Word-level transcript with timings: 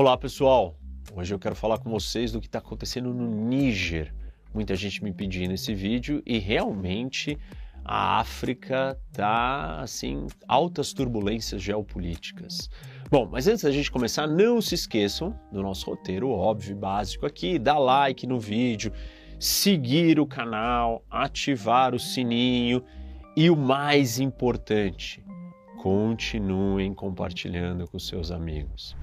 Olá 0.00 0.16
pessoal, 0.16 0.76
hoje 1.12 1.34
eu 1.34 1.40
quero 1.40 1.56
falar 1.56 1.78
com 1.78 1.90
vocês 1.90 2.30
do 2.30 2.40
que 2.40 2.46
está 2.46 2.60
acontecendo 2.60 3.12
no 3.12 3.28
Níger. 3.28 4.14
Muita 4.54 4.76
gente 4.76 5.02
me 5.02 5.12
pedindo 5.12 5.52
esse 5.52 5.74
vídeo 5.74 6.22
e 6.24 6.38
realmente 6.38 7.36
a 7.84 8.20
África 8.20 8.96
está 9.10 9.80
assim 9.80 10.28
altas 10.46 10.92
turbulências 10.92 11.60
geopolíticas. 11.60 12.70
Bom, 13.10 13.28
mas 13.28 13.48
antes 13.48 13.64
da 13.64 13.72
gente 13.72 13.90
começar, 13.90 14.28
não 14.28 14.60
se 14.60 14.76
esqueçam 14.76 15.36
do 15.50 15.64
nosso 15.64 15.90
roteiro 15.90 16.30
óbvio 16.30 16.76
e 16.76 16.78
básico 16.78 17.26
aqui, 17.26 17.58
dá 17.58 17.76
like 17.76 18.24
no 18.24 18.38
vídeo, 18.38 18.92
seguir 19.40 20.20
o 20.20 20.26
canal, 20.28 21.04
ativar 21.10 21.92
o 21.92 21.98
sininho 21.98 22.84
e 23.36 23.50
o 23.50 23.56
mais 23.56 24.20
importante, 24.20 25.24
continuem 25.88 26.92
compartilhando 26.92 27.88
com 27.88 27.98
seus 27.98 28.30
amigos. 28.30 28.94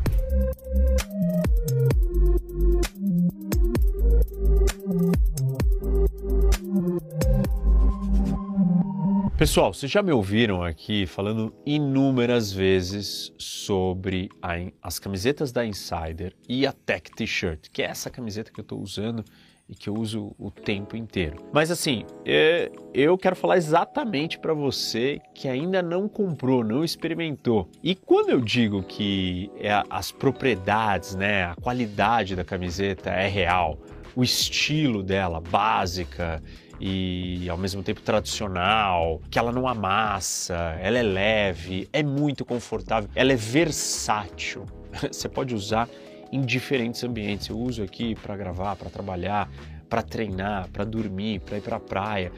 Pessoal, 9.36 9.74
vocês 9.74 9.92
já 9.92 10.04
me 10.04 10.12
ouviram 10.12 10.62
aqui 10.62 11.07
falando 11.07 11.52
inúmeras 11.66 12.52
vezes 12.52 13.34
sobre 13.36 14.29
a, 14.40 14.54
as 14.79 15.00
camisetas 15.00 15.52
da 15.52 15.65
Insider 15.65 16.36
e 16.48 16.68
a 16.68 16.71
Tech 16.71 17.10
T-shirt, 17.15 17.68
que 17.74 17.82
é 17.82 17.86
essa 17.86 18.12
camiseta 18.12 18.52
que 18.52 18.60
eu 18.60 18.64
estou 18.64 18.79
usando 18.79 19.26
e 19.68 19.75
que 19.75 19.89
eu 19.89 19.96
uso 19.96 20.36
o 20.37 20.51
tempo 20.51 20.96
inteiro. 20.96 21.37
Mas 21.51 21.71
assim, 21.71 22.06
é, 22.25 22.71
eu 22.93 23.18
quero 23.18 23.36
falar 23.36 23.57
exatamente 23.57 24.37
para 24.37 24.54
você 24.54 25.19
que 25.33 25.47
ainda 25.47 25.82
não 25.82 26.07
comprou, 26.07 26.64
não 26.64 26.83
experimentou. 26.83 27.70
E 27.83 27.96
quando 27.96 28.29
eu 28.29 28.39
digo 28.39 28.83
que 28.83 29.51
é, 29.59 29.83
as 29.89 30.11
propriedades, 30.11 31.15
né, 31.15 31.46
a 31.46 31.56
qualidade 31.56 32.36
da 32.36 32.44
camiseta 32.44 33.09
é 33.09 33.28
real, 33.28 33.80
o 34.16 34.23
estilo 34.23 35.03
dela, 35.03 35.42
básica 35.42 36.42
e 36.80 37.50
ao 37.50 37.58
mesmo 37.58 37.81
tempo 37.81 38.02
tradicional, 38.02 39.22
que 39.30 39.40
ela 39.40 39.52
não 39.52 39.68
amassa, 39.68 40.78
ela 40.80 40.97
é 40.97 41.03
leve, 41.03 41.90
é 41.92 42.03
muito 42.03 42.45
confortável, 42.45 43.09
ela 43.16 43.31
é 43.31 43.36
versátil. 43.36 44.66
Você 45.12 45.28
pode 45.28 45.56
usar 45.56 45.90
em 46.36 46.41
diferentes 46.41 47.02
ambientes. 47.03 47.47
Eu 47.47 47.58
uso 47.58 47.81
aqui 47.81 48.14
para 48.14 48.36
gravar, 48.36 48.75
para 48.75 48.89
trabalhar, 48.89 49.50
para 49.89 50.02
treinar, 50.02 50.67
para 50.67 50.83
dormir, 50.83 51.39
para 51.39 51.58
ir 51.58 51.61
para 51.61 51.78
a 51.78 51.80
praia. 51.80 52.31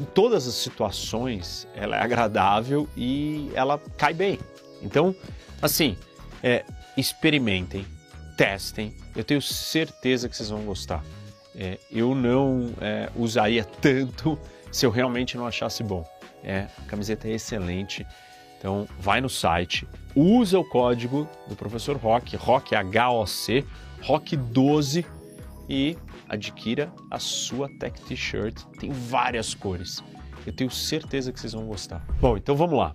Em 0.00 0.04
todas 0.06 0.48
as 0.48 0.54
situações, 0.54 1.68
ela 1.76 1.96
é 1.96 2.00
agradável 2.00 2.88
e 2.96 3.48
ela 3.54 3.80
cai 3.96 4.12
bem. 4.12 4.40
Então, 4.82 5.14
assim, 5.62 5.96
é, 6.42 6.64
experimentem, 6.96 7.86
testem. 8.36 8.92
Eu 9.14 9.22
tenho 9.22 9.40
certeza 9.40 10.28
que 10.28 10.36
vocês 10.36 10.50
vão 10.50 10.64
gostar. 10.64 11.04
É, 11.54 11.78
eu 11.92 12.16
não 12.16 12.74
é, 12.80 13.08
usaria 13.14 13.64
tanto 13.64 14.36
se 14.72 14.84
eu 14.84 14.90
realmente 14.90 15.36
não 15.36 15.46
achasse 15.46 15.84
bom. 15.84 16.04
É, 16.42 16.66
a 16.76 16.82
camiseta 16.88 17.28
é 17.28 17.34
excelente. 17.34 18.04
Então, 18.62 18.86
vai 18.96 19.20
no 19.20 19.28
site, 19.28 19.88
usa 20.14 20.56
o 20.56 20.64
código 20.64 21.28
do 21.48 21.56
professor 21.56 21.96
Rock, 21.96 22.36
Rock 22.36 22.76
H-O-C, 22.76 23.66
Rock12 24.04 25.04
e 25.68 25.98
adquira 26.28 26.92
a 27.10 27.18
sua 27.18 27.68
Tech 27.80 28.00
T-shirt. 28.02 28.62
Tem 28.78 28.92
várias 28.92 29.52
cores. 29.52 30.00
Eu 30.46 30.52
tenho 30.52 30.70
certeza 30.70 31.32
que 31.32 31.40
vocês 31.40 31.54
vão 31.54 31.66
gostar. 31.66 32.06
Bom, 32.20 32.36
então 32.36 32.54
vamos 32.54 32.78
lá. 32.78 32.94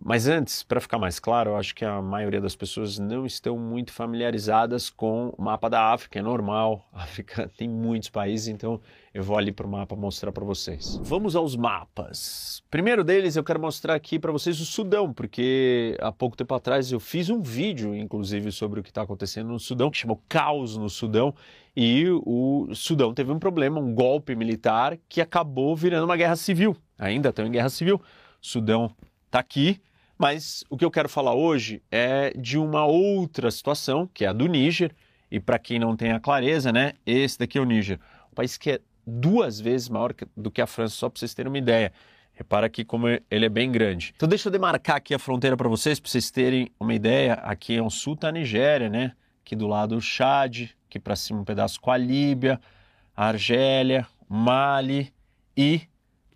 Mas 0.00 0.26
antes, 0.26 0.62
para 0.62 0.80
ficar 0.80 0.98
mais 0.98 1.18
claro, 1.18 1.50
eu 1.50 1.56
acho 1.56 1.74
que 1.74 1.84
a 1.84 2.02
maioria 2.02 2.40
das 2.40 2.56
pessoas 2.56 2.98
não 2.98 3.24
estão 3.24 3.56
muito 3.56 3.92
familiarizadas 3.92 4.90
com 4.90 5.32
o 5.36 5.42
mapa 5.42 5.70
da 5.70 5.92
África, 5.92 6.18
é 6.18 6.22
normal. 6.22 6.86
A 6.92 7.04
África 7.04 7.50
tem 7.56 7.68
muitos 7.68 8.10
países, 8.10 8.48
então 8.48 8.80
eu 9.14 9.22
vou 9.22 9.38
ali 9.38 9.52
para 9.52 9.66
o 9.66 9.70
mapa 9.70 9.94
mostrar 9.94 10.32
para 10.32 10.44
vocês. 10.44 11.00
Vamos 11.02 11.36
aos 11.36 11.56
mapas. 11.56 12.62
Primeiro 12.70 13.04
deles, 13.04 13.36
eu 13.36 13.44
quero 13.44 13.60
mostrar 13.60 13.94
aqui 13.94 14.18
para 14.18 14.32
vocês 14.32 14.60
o 14.60 14.66
Sudão, 14.66 15.12
porque 15.12 15.96
há 16.00 16.12
pouco 16.12 16.36
tempo 16.36 16.54
atrás 16.54 16.90
eu 16.90 17.00
fiz 17.00 17.30
um 17.30 17.40
vídeo, 17.40 17.94
inclusive, 17.94 18.50
sobre 18.50 18.80
o 18.80 18.82
que 18.82 18.90
está 18.90 19.02
acontecendo 19.02 19.48
no 19.48 19.60
Sudão, 19.60 19.90
que 19.90 19.96
chama 19.96 20.18
Caos 20.28 20.76
no 20.76 20.90
Sudão, 20.90 21.34
e 21.76 22.06
o 22.10 22.68
Sudão 22.74 23.14
teve 23.14 23.32
um 23.32 23.38
problema, 23.38 23.80
um 23.80 23.94
golpe 23.94 24.34
militar 24.34 24.98
que 25.08 25.20
acabou 25.20 25.74
virando 25.74 26.04
uma 26.04 26.16
guerra 26.16 26.36
civil. 26.36 26.76
Ainda 26.98 27.30
estão 27.30 27.46
em 27.46 27.50
guerra 27.50 27.68
civil. 27.68 27.96
O 27.96 28.46
Sudão 28.46 28.90
está 29.34 29.40
aqui, 29.40 29.80
mas 30.16 30.62
o 30.70 30.76
que 30.76 30.84
eu 30.84 30.90
quero 30.90 31.08
falar 31.08 31.34
hoje 31.34 31.82
é 31.90 32.32
de 32.38 32.56
uma 32.56 32.86
outra 32.86 33.50
situação, 33.50 34.08
que 34.14 34.24
é 34.24 34.28
a 34.28 34.32
do 34.32 34.46
Níger. 34.46 34.94
E 35.28 35.40
para 35.40 35.58
quem 35.58 35.80
não 35.80 35.96
tem 35.96 36.12
a 36.12 36.20
clareza, 36.20 36.72
né, 36.72 36.92
esse 37.04 37.40
daqui 37.40 37.58
é 37.58 37.60
o 37.60 37.64
Níger, 37.64 37.98
um 38.30 38.34
país 38.34 38.56
que 38.56 38.70
é 38.70 38.80
duas 39.04 39.58
vezes 39.58 39.88
maior 39.88 40.14
do 40.36 40.50
que 40.52 40.62
a 40.62 40.66
França, 40.68 40.94
só 40.94 41.08
para 41.08 41.18
vocês 41.18 41.34
terem 41.34 41.50
uma 41.50 41.58
ideia. 41.58 41.92
Repara 42.32 42.66
aqui 42.66 42.84
como 42.84 43.08
ele 43.08 43.46
é 43.46 43.48
bem 43.48 43.72
grande. 43.72 44.12
Então 44.14 44.28
deixa 44.28 44.48
eu 44.48 44.52
demarcar 44.52 44.96
aqui 44.96 45.14
a 45.14 45.18
fronteira 45.18 45.56
para 45.56 45.68
vocês, 45.68 45.98
para 45.98 46.10
vocês 46.10 46.30
terem 46.30 46.70
uma 46.78 46.94
ideia. 46.94 47.34
Aqui 47.34 47.76
é 47.76 47.82
o 47.82 47.90
sul 47.90 48.14
da 48.14 48.30
Nigéria, 48.30 48.88
né? 48.88 49.12
Aqui 49.44 49.56
do 49.56 49.66
lado 49.66 49.96
o 49.96 50.00
Chad, 50.00 50.68
aqui 50.88 50.98
para 50.98 51.16
cima 51.16 51.40
um 51.40 51.44
pedaço 51.44 51.80
com 51.80 51.90
a 51.90 51.96
Líbia, 51.96 52.60
a 53.16 53.26
Argélia, 53.26 54.06
Mali 54.28 55.12
e 55.56 55.82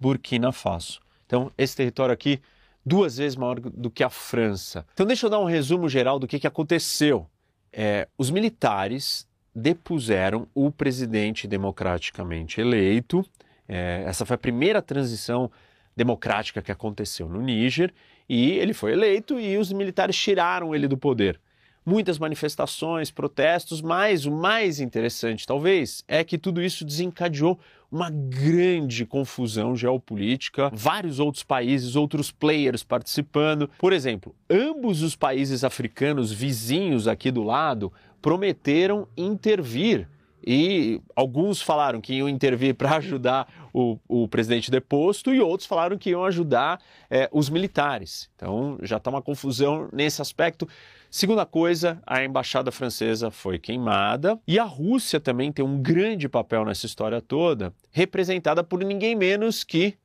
Burkina 0.01 0.53
Faso. 0.53 1.01
Então 1.27 1.51
esse 1.57 1.77
território 1.77 2.13
aqui 2.13 2.41
duas 2.89 3.19
vezes 3.19 3.37
maior 3.37 3.61
do 3.61 3.91
que 3.91 4.03
a 4.03 4.11
França. 4.11 4.87
Então, 4.95 5.07
deixa 5.07 5.27
eu 5.27 5.31
dar 5.31 5.39
um 5.39 5.45
resumo 5.45 5.89
geral 5.89 6.19
do 6.19 6.27
que, 6.27 6.39
que 6.39 6.47
aconteceu. 6.47 7.27
É, 7.73 8.09
os 8.17 8.31
militares 8.31 9.29
depuseram 9.55 10.49
o 10.55 10.71
presidente 10.71 11.47
democraticamente 11.47 12.61
eleito. 12.61 13.25
É, 13.69 14.05
essa 14.07 14.25
foi 14.25 14.35
a 14.35 14.39
primeira 14.39 14.81
transição 14.81 15.51
democrática 15.97 16.63
que 16.63 16.73
aconteceu 16.73 17.29
no 17.29 17.43
Níger 17.43 17.93
e 18.29 18.53
ele 18.53 18.73
foi 18.73 18.93
eleito 18.93 19.39
e 19.39 19.59
os 19.59 19.73
militares 19.73 20.17
tiraram 20.17 20.75
ele 20.75 20.87
do 20.89 20.97
poder 20.97 21.41
muitas 21.89 22.19
manifestações, 22.19 23.11
protestos, 23.11 23.81
mas 23.81 24.27
o 24.27 24.31
mais 24.31 24.79
interessante, 24.79 25.47
talvez, 25.47 26.05
é 26.07 26.23
que 26.23 26.37
tudo 26.37 26.63
isso 26.63 26.85
desencadeou 26.85 27.59
uma 27.91 28.11
grande 28.11 29.07
confusão 29.07 29.75
geopolítica, 29.75 30.71
vários 30.73 31.19
outros 31.19 31.43
países, 31.43 31.97
outros 31.97 32.31
players 32.31 32.83
participando. 32.83 33.69
Por 33.79 33.93
exemplo, 33.93 34.35
ambos 34.49 35.03
os 35.03 35.17
países 35.17 35.65
africanos 35.65 36.31
vizinhos 36.31 37.09
aqui 37.09 37.31
do 37.31 37.43
lado 37.43 37.93
prometeram 38.21 39.09
intervir 39.17 40.07
e 40.47 41.01
alguns 41.15 41.61
falaram 41.61 42.01
que 42.01 42.15
iam 42.15 42.29
intervir 42.29 42.75
para 42.75 42.97
ajudar 42.97 43.71
o, 43.73 43.99
o, 44.09 44.29
presidente 44.29 44.71
deposto 44.71 45.35
e 45.35 45.41
outros 45.41 45.67
falaram 45.67 45.99
que 45.99 46.11
iam 46.11 46.25
ajudar 46.25 46.81
é, 47.11 47.29
os 47.33 47.49
militares. 47.49 48.31
Então 48.37 48.79
já 48.83 48.97
está 48.97 49.11
uma 49.11 49.23
confusão 49.23 49.89
nesse 49.93 50.23
aspecto. 50.23 50.69
Segunda 51.11 51.47
coisa, 51.47 52.01
a 52.07 52.23
embaixada 52.23 52.71
francesa 52.71 53.31
foi 53.31 53.59
queimada 53.59 54.39
e 54.47 54.59
a 54.59 54.65
Rússia 54.65 55.19
também 55.19 55.51
tem 55.51 55.65
um 55.65 55.81
grande 55.81 56.29
papel 56.29 56.65
nessa 56.65 56.87
história 56.87 57.21
toda, 57.21 57.75
representada 57.91 58.63
por 58.63 58.85
ninguém 58.85 59.17
menos 59.17 59.65
que 59.65 59.97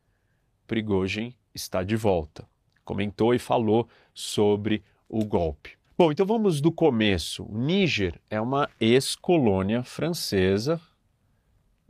Prigozhin 0.65 1.33
está 1.53 1.83
de 1.83 1.95
volta. 1.95 2.47
Comentou 2.83 3.33
e 3.33 3.39
falou 3.39 3.87
sobre 4.13 4.83
o 5.07 5.23
golpe. 5.23 5.82
Bom, 5.97 6.11
então 6.11 6.25
vamos 6.25 6.59
do 6.59 6.71
começo. 6.71 7.43
O 7.43 7.57
Níger 7.57 8.19
é 8.29 8.39
uma 8.41 8.69
ex-colônia 8.79 9.83
francesa. 9.83 10.81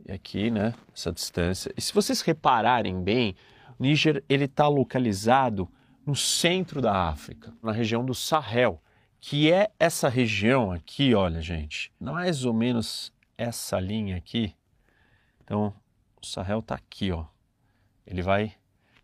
E 0.06 0.12
aqui, 0.12 0.50
né, 0.50 0.74
essa 0.94 1.10
distância. 1.10 1.72
E 1.76 1.80
se 1.80 1.92
vocês 1.92 2.20
repararem 2.20 3.02
bem, 3.02 3.34
o 3.78 3.82
Níger 3.82 4.22
ele 4.28 4.44
está 4.44 4.68
localizado 4.68 5.68
no 6.06 6.14
centro 6.14 6.82
da 6.82 7.08
África, 7.08 7.52
na 7.62 7.72
região 7.72 8.04
do 8.04 8.14
Sahel 8.14 8.80
que 9.26 9.50
é 9.50 9.70
essa 9.80 10.06
região 10.06 10.70
aqui, 10.70 11.14
olha, 11.14 11.40
gente, 11.40 11.90
mais 11.98 12.44
ou 12.44 12.52
menos 12.52 13.10
essa 13.38 13.80
linha 13.80 14.18
aqui. 14.18 14.54
Então, 15.42 15.74
o 16.20 16.26
Sahel 16.26 16.58
está 16.58 16.74
aqui, 16.74 17.10
ó. 17.10 17.24
Ele 18.06 18.20
vai 18.20 18.54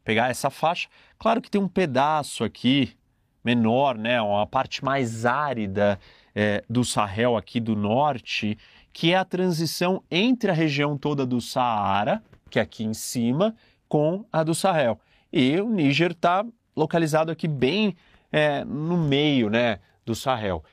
pegar 0.04 0.28
essa 0.28 0.50
faixa. 0.50 0.90
Claro 1.18 1.40
que 1.40 1.50
tem 1.50 1.58
um 1.58 1.66
pedaço 1.66 2.44
aqui 2.44 2.98
menor, 3.44 3.96
né, 3.96 4.20
uma 4.20 4.46
parte 4.46 4.84
mais 4.84 5.24
árida 5.24 5.98
é, 6.34 6.62
do 6.68 6.84
Sahel 6.84 7.36
aqui 7.36 7.60
do 7.60 7.74
norte, 7.74 8.58
que 8.92 9.12
é 9.12 9.16
a 9.16 9.24
transição 9.24 10.02
entre 10.10 10.50
a 10.50 10.54
região 10.54 10.96
toda 10.98 11.24
do 11.24 11.40
Saara, 11.40 12.22
que 12.48 12.58
é 12.58 12.62
aqui 12.62 12.84
em 12.84 12.94
cima, 12.94 13.54
com 13.88 14.24
a 14.32 14.42
do 14.42 14.54
Sahel. 14.54 14.98
E 15.32 15.60
o 15.60 15.68
Níger 15.68 16.12
está 16.12 16.44
localizado 16.76 17.30
aqui 17.30 17.46
bem 17.46 17.96
é, 18.32 18.64
no 18.64 18.96
meio, 18.96 19.48
né? 19.48 19.78
do 20.10 20.14
Sahel. 20.14 20.64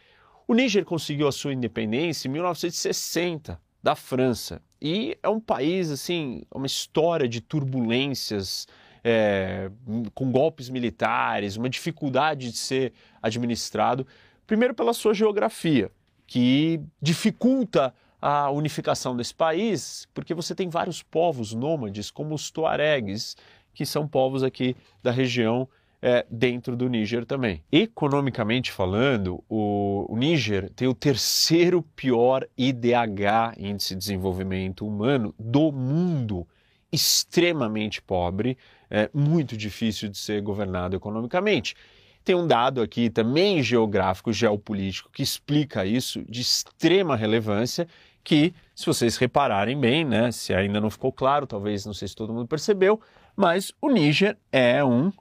O 0.47 0.53
Níger 0.53 0.85
conseguiu 0.85 1.27
a 1.27 1.31
sua 1.31 1.53
independência 1.53 2.27
em 2.27 2.31
1960 2.31 3.59
da 3.83 3.95
França 3.95 4.61
e 4.81 5.17
é 5.21 5.29
um 5.29 5.39
país 5.39 5.91
assim, 5.91 6.43
uma 6.53 6.65
história 6.65 7.27
de 7.27 7.41
turbulências, 7.41 8.67
é, 9.09 9.71
com 10.13 10.30
golpes 10.30 10.69
militares, 10.69 11.56
uma 11.56 11.69
dificuldade 11.69 12.51
de 12.51 12.57
ser 12.57 12.92
administrado. 13.21 14.06
Primeiro 14.45 14.74
pela 14.74 14.92
sua 14.94 15.13
geografia, 15.13 15.89
que 16.25 16.81
dificulta 17.01 17.94
a 18.21 18.51
unificação 18.51 19.15
desse 19.15 19.33
país, 19.33 20.06
porque 20.13 20.33
você 20.33 20.54
tem 20.54 20.68
vários 20.68 21.01
povos 21.01 21.54
nômades, 21.54 22.12
como 22.12 22.36
os 22.36 22.51
tuaregues, 22.51 23.38
que 23.74 23.86
são 23.86 24.06
povos 24.06 24.44
aqui 24.44 24.75
da 25.01 25.12
região 25.12 25.69
é, 26.01 26.25
dentro 26.30 26.75
do 26.75 26.89
Níger 26.89 27.25
também. 27.25 27.63
Economicamente 27.71 28.74
falando, 28.74 29.42
o, 29.48 30.06
o 30.09 30.18
Níger 30.18 30.69
tem 30.71 30.86
o 30.86 30.94
terceiro 30.94 31.81
pior 31.95 32.45
IDH, 32.57 33.56
Índice 33.57 33.94
de 33.94 34.00
Desenvolvimento 34.00 34.86
Humano, 34.86 35.33
do 35.39 35.71
mundo. 35.71 36.45
Extremamente 36.92 38.01
pobre, 38.01 38.57
é, 38.89 39.09
muito 39.13 39.55
difícil 39.57 40.09
de 40.09 40.17
ser 40.17 40.41
governado 40.41 40.95
economicamente. 40.95 41.75
Tem 42.23 42.35
um 42.35 42.45
dado 42.45 42.81
aqui 42.81 43.09
também 43.09 43.63
geográfico, 43.63 44.33
geopolítico, 44.33 45.09
que 45.11 45.23
explica 45.23 45.85
isso 45.85 46.23
de 46.29 46.41
extrema 46.41 47.15
relevância, 47.15 47.87
que, 48.23 48.53
se 48.75 48.85
vocês 48.85 49.15
repararem 49.15 49.79
bem, 49.79 50.03
né, 50.03 50.31
se 50.31 50.53
ainda 50.53 50.81
não 50.81 50.89
ficou 50.89 51.13
claro, 51.13 51.47
talvez 51.47 51.85
não 51.85 51.93
sei 51.93 52.09
se 52.09 52.15
todo 52.15 52.33
mundo 52.33 52.45
percebeu, 52.47 52.99
mas 53.35 53.71
o 53.81 53.89
Níger 53.89 54.37
é 54.51 54.83
um 54.83 55.11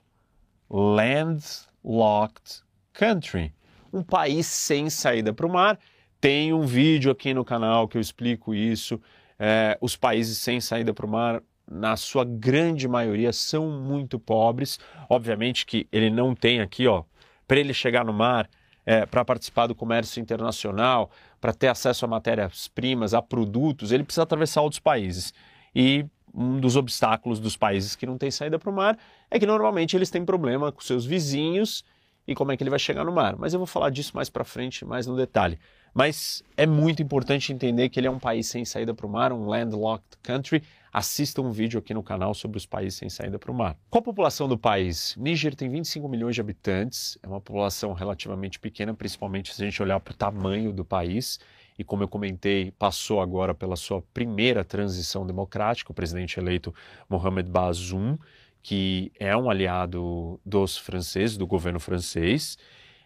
landlocked 0.68 2.62
country, 2.92 3.54
um 3.92 4.02
país 4.02 4.46
sem 4.46 4.90
saída 4.90 5.32
para 5.32 5.46
o 5.46 5.52
mar. 5.52 5.78
Tem 6.20 6.52
um 6.52 6.62
vídeo 6.62 7.12
aqui 7.12 7.32
no 7.32 7.44
canal 7.44 7.86
que 7.86 7.96
eu 7.96 8.00
explico 8.00 8.54
isso. 8.54 9.00
É, 9.38 9.78
os 9.80 9.94
países 9.96 10.38
sem 10.38 10.60
saída 10.60 10.92
para 10.92 11.06
o 11.06 11.08
mar, 11.08 11.42
na 11.70 11.96
sua 11.96 12.24
grande 12.24 12.86
maioria, 12.86 13.32
são 13.32 13.68
muito 13.68 14.18
pobres. 14.18 14.78
Obviamente 15.08 15.66
que 15.66 15.88
ele 15.90 16.10
não 16.10 16.34
tem 16.34 16.60
aqui, 16.60 16.86
ó, 16.86 17.02
para 17.46 17.58
ele 17.58 17.74
chegar 17.74 18.04
no 18.04 18.12
mar, 18.12 18.48
é, 18.84 19.04
para 19.04 19.24
participar 19.24 19.66
do 19.66 19.74
comércio 19.74 20.20
internacional, 20.20 21.10
para 21.40 21.52
ter 21.52 21.68
acesso 21.68 22.04
a 22.04 22.08
matérias-primas, 22.08 23.14
a 23.14 23.20
produtos, 23.20 23.90
ele 23.90 24.04
precisa 24.04 24.22
atravessar 24.22 24.62
outros 24.62 24.80
países. 24.80 25.34
E 25.74 26.06
um 26.32 26.60
dos 26.60 26.76
obstáculos 26.76 27.40
dos 27.40 27.56
países 27.56 27.96
que 27.96 28.06
não 28.06 28.18
têm 28.18 28.30
saída 28.30 28.58
para 28.58 28.70
o 28.70 28.72
mar 28.72 28.98
é 29.30 29.38
que 29.38 29.46
normalmente 29.46 29.96
eles 29.96 30.10
têm 30.10 30.24
problema 30.24 30.70
com 30.70 30.80
seus 30.80 31.04
vizinhos 31.04 31.84
e 32.26 32.34
como 32.34 32.52
é 32.52 32.56
que 32.56 32.62
ele 32.62 32.70
vai 32.70 32.78
chegar 32.78 33.04
no 33.04 33.12
mar. 33.12 33.36
Mas 33.38 33.52
eu 33.52 33.58
vou 33.58 33.66
falar 33.66 33.90
disso 33.90 34.12
mais 34.14 34.28
para 34.28 34.44
frente, 34.44 34.84
mais 34.84 35.06
no 35.06 35.16
detalhe. 35.16 35.58
Mas 35.94 36.42
é 36.56 36.66
muito 36.66 37.02
importante 37.02 37.52
entender 37.52 37.88
que 37.88 37.98
ele 37.98 38.06
é 38.06 38.10
um 38.10 38.18
país 38.18 38.46
sem 38.48 38.64
saída 38.64 38.92
para 38.92 39.06
o 39.06 39.08
mar, 39.08 39.32
um 39.32 39.46
landlocked 39.46 40.18
country. 40.22 40.62
Assista 40.96 41.42
um 41.42 41.50
vídeo 41.50 41.78
aqui 41.78 41.92
no 41.92 42.02
canal 42.02 42.32
sobre 42.32 42.56
os 42.56 42.64
países 42.64 42.98
sem 42.98 43.10
saída 43.10 43.38
para 43.38 43.50
o 43.50 43.54
mar. 43.54 43.76
Qual 43.90 44.00
a 44.00 44.02
população 44.02 44.48
do 44.48 44.56
país? 44.56 45.14
Níger 45.18 45.54
tem 45.54 45.68
25 45.68 46.08
milhões 46.08 46.34
de 46.34 46.40
habitantes, 46.40 47.18
é 47.22 47.28
uma 47.28 47.38
população 47.38 47.92
relativamente 47.92 48.58
pequena, 48.58 48.94
principalmente 48.94 49.52
se 49.52 49.62
a 49.62 49.66
gente 49.66 49.82
olhar 49.82 50.00
para 50.00 50.12
o 50.12 50.16
tamanho 50.16 50.72
do 50.72 50.86
país 50.86 51.38
e, 51.78 51.84
como 51.84 52.02
eu 52.02 52.08
comentei, 52.08 52.70
passou 52.70 53.20
agora 53.20 53.52
pela 53.52 53.76
sua 53.76 54.00
primeira 54.14 54.64
transição 54.64 55.26
democrática, 55.26 55.92
o 55.92 55.94
presidente 55.94 56.40
eleito 56.40 56.74
Mohamed 57.10 57.50
Bazoum, 57.50 58.16
que 58.62 59.12
é 59.20 59.36
um 59.36 59.50
aliado 59.50 60.40
dos 60.46 60.78
franceses, 60.78 61.36
do 61.36 61.46
governo 61.46 61.78
francês. 61.78 62.56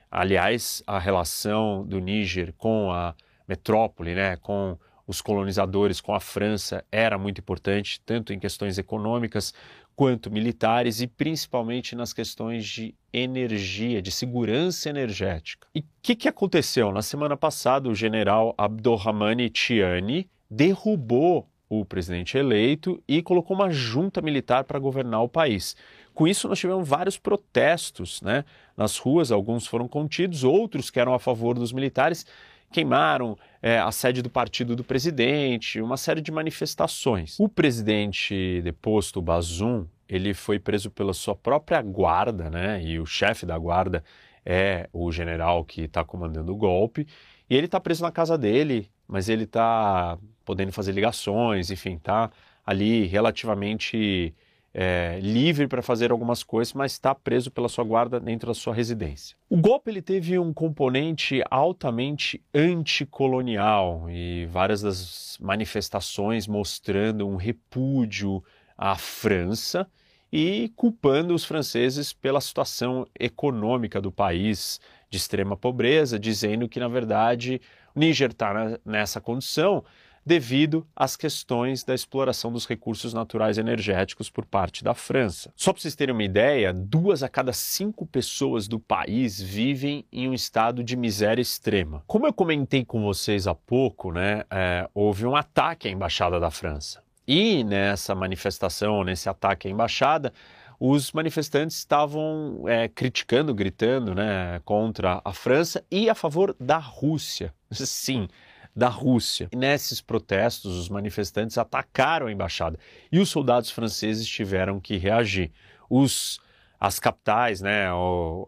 Aliás, 0.09 0.81
a 0.87 0.97
relação 0.97 1.85
do 1.85 1.99
Níger 1.99 2.55
com 2.57 2.93
a 2.93 3.17
metrópole, 3.49 4.15
né, 4.15 4.37
com 4.37 4.79
os 5.11 5.21
colonizadores, 5.21 6.01
com 6.01 6.15
a 6.15 6.21
França, 6.21 6.85
era 6.93 7.19
muito 7.19 7.41
importante, 7.41 8.01
tanto 8.07 8.33
em 8.33 8.39
questões 8.39 8.79
econômicas 8.79 9.53
quanto 9.97 10.31
militares 10.31 11.01
e 11.01 11.09
principalmente 11.09 11.97
nas 11.97 12.13
questões 12.13 12.65
de 12.65 12.95
energia, 13.13 14.01
de 14.01 14.13
segurança 14.13 14.89
energética. 14.89 15.67
E 15.75 15.81
o 15.81 15.85
que, 16.01 16.15
que 16.15 16.29
aconteceu? 16.29 16.93
Na 16.93 17.03
semana 17.03 17.37
passada, 17.37 17.89
o 17.89 17.95
general 17.95 18.55
Abdurrahmane 18.57 19.51
Tiani 19.51 20.31
derrubou 20.49 21.49
o 21.69 21.85
presidente 21.85 22.39
eleito 22.39 23.03
e 23.07 23.21
colocou 23.21 23.57
uma 23.57 23.71
junta 23.71 24.23
militar 24.23 24.63
para 24.63 24.79
governar 24.79 25.23
o 25.23 25.29
país. 25.29 25.77
Com 26.15 26.29
isso, 26.29 26.49
nós 26.49 26.59
tivemos 26.61 26.89
vários 26.89 27.19
protestos 27.19 28.23
né, 28.23 28.45
nas 28.77 28.97
ruas, 28.97 29.33
alguns 29.33 29.67
foram 29.67 29.89
contidos, 29.89 30.45
outros 30.45 30.89
que 30.89 31.01
eram 31.01 31.15
a 31.15 31.19
favor 31.19 31.59
dos 31.59 31.73
militares 31.73 32.25
queimaram 32.73 33.37
é, 33.63 33.79
a 33.79 33.91
sede 33.93 34.23
do 34.23 34.31
partido 34.31 34.77
do 34.77 34.85
presidente, 34.85 35.81
uma 35.81 35.97
série 35.97 36.21
de 36.21 36.31
manifestações. 36.31 37.39
O 37.39 37.49
presidente 37.49 38.61
deposto, 38.63 39.21
Bazum, 39.21 39.87
ele 40.09 40.35
foi 40.35 40.59
preso 40.59 40.91
pela 40.91 41.13
sua 41.13 41.35
própria 41.35 41.81
guarda, 41.83 42.51
né? 42.51 42.83
E 42.83 42.99
o 42.99 43.07
chefe 43.07 43.45
da 43.45 43.59
guarda 43.59 44.03
é 44.45 44.89
o 44.93 45.13
general 45.13 45.65
que 45.65 45.83
está 45.83 46.05
comandando 46.05 46.53
o 46.53 46.57
golpe. 46.57 47.07
E 47.49 47.57
ele 47.57 47.67
está 47.67 47.81
preso 47.81 48.03
na 48.03 48.11
casa 48.11 48.39
dele, 48.39 48.91
mas 49.07 49.29
ele 49.29 49.45
está 49.45 50.19
podendo 50.45 50.73
fazer 50.73 50.93
ligações, 50.93 51.71
enfim, 51.71 51.95
está 51.95 52.31
ali 52.65 53.07
relativamente 53.07 54.35
é, 54.73 55.19
livre 55.21 55.67
para 55.67 55.83
fazer 55.83 56.11
algumas 56.13 56.43
coisas, 56.43 56.73
mas 56.73 56.93
está 56.93 57.15
preso 57.15 57.51
pela 57.51 57.69
sua 57.69 57.85
guarda 57.85 58.21
dentro 58.21 58.49
da 58.49 58.55
sua 58.55 58.75
residência. 58.75 59.37
O 59.49 59.57
golpe 59.57 59.91
ele 59.91 60.03
teve 60.03 60.39
um 60.39 60.53
componente 60.53 61.43
altamente 61.51 62.43
anticolonial 62.55 64.07
e 64.09 64.47
várias 64.47 64.83
das 64.83 65.37
manifestações 65.41 66.47
mostrando 66.47 67.27
um 67.27 67.37
repúdio 67.37 68.43
à 68.79 68.97
França 68.97 69.89
e 70.33 70.73
culpando 70.77 71.35
os 71.35 71.45
franceses 71.45 72.13
pela 72.13 72.41
situação 72.41 73.07
econômica 73.19 74.01
do 74.01 74.13
país 74.13 74.81
de 75.11 75.19
extrema 75.19 75.57
pobreza, 75.57 76.19
dizendo 76.21 76.69
que 76.69 76.79
na 76.79 76.87
verdade 76.87 77.61
o 77.95 77.99
Níger 77.99 78.31
está 78.31 78.79
nessa 78.85 79.21
condição 79.21 79.85
devido 80.25 80.87
às 80.95 81.17
questões 81.17 81.83
da 81.83 81.95
exploração 81.95 82.53
dos 82.53 82.67
recursos 82.67 83.15
naturais 83.15 83.59
energéticos 83.59 84.31
por 84.31 84.45
parte 84.45 84.85
da 84.85 84.95
França. 84.95 85.53
Só 85.57 85.73
para 85.73 85.83
vocês 85.83 85.95
terem 85.95 86.15
uma 86.15 86.23
ideia, 86.23 86.73
duas 86.73 87.23
a 87.23 87.29
cada 87.29 87.53
cinco 87.53 88.07
pessoas 88.07 88.69
do 88.69 88.79
país 88.79 89.41
vivem 89.41 90.05
em 90.13 90.29
um 90.29 90.35
estado 90.35 90.85
de 90.85 90.97
miséria 90.97 91.43
extrema. 91.43 92.03
Como 92.07 92.27
eu 92.27 92.33
comentei 92.33 92.85
com 92.85 93.03
vocês 93.03 93.47
há 93.47 93.55
pouco, 93.55 94.13
né, 94.13 94.45
é, 94.51 94.89
houve 94.95 95.27
um 95.27 95.35
ataque 95.35 95.89
à 95.89 95.91
embaixada 95.91 96.39
da 96.39 96.51
França. 96.51 97.03
E 97.27 97.63
nessa 97.63 98.15
manifestação, 98.15 99.05
nesse 99.05 99.29
ataque 99.29 99.69
à 99.69 99.71
embaixada, 99.71 100.33
os 100.81 101.13
manifestantes 101.13 101.77
estavam 101.77 102.65
é, 102.67 102.89
criticando, 102.89 103.55
gritando 103.55 104.15
né, 104.15 104.61
contra 104.65 105.21
a 105.23 105.33
França 105.33 105.85
e 105.91 106.09
a 106.09 106.15
favor 106.15 106.57
da 106.59 106.79
Rússia. 106.79 107.55
Sim, 107.71 108.27
da 108.75 108.89
Rússia. 108.89 109.49
E 109.53 109.57
nesses 109.57 110.01
protestos, 110.01 110.77
os 110.77 110.89
manifestantes 110.89 111.59
atacaram 111.59 112.27
a 112.27 112.33
embaixada 112.33 112.79
e 113.11 113.19
os 113.19 113.29
soldados 113.29 113.71
franceses 113.71 114.27
tiveram 114.27 114.81
que 114.81 114.97
reagir. 114.97 115.51
Os 115.89 116.41
as 116.81 116.99
capitais, 116.99 117.61
né, 117.61 117.89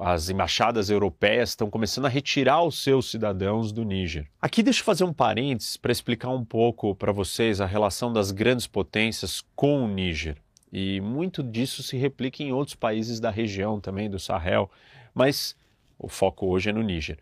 as 0.00 0.31
embaixadas 0.31 0.88
europeias 0.88 1.50
estão 1.50 1.69
começando 1.69 2.07
a 2.07 2.09
retirar 2.09 2.62
os 2.62 2.83
seus 2.83 3.11
cidadãos 3.11 3.73
do 3.73 3.85
Níger. 3.85 4.26
Aqui 4.41 4.62
deixa 4.62 4.81
eu 4.81 4.87
fazer 4.87 5.05
um 5.05 5.12
parênteses 5.12 5.76
para 5.76 5.93
explicar 5.93 6.31
um 6.31 6.43
pouco 6.43 6.95
para 6.95 7.12
vocês 7.12 7.61
a 7.61 7.67
relação 7.67 8.11
das 8.11 8.31
grandes 8.31 8.67
potências 8.67 9.45
com 9.55 9.85
o 9.85 9.87
Níger. 9.88 10.38
E 10.73 10.99
muito 11.02 11.43
disso 11.43 11.83
se 11.83 11.99
replica 11.99 12.43
em 12.43 12.52
outros 12.52 12.75
países 12.75 13.21
da 13.21 13.31
região 13.31 13.79
também, 13.79 14.09
do 14.09 14.19
Sahel, 14.19 14.71
mas 15.14 15.55
o 15.99 16.09
foco 16.09 16.47
hoje 16.47 16.71
é 16.71 16.73
no 16.73 16.83
Níger. 16.83 17.19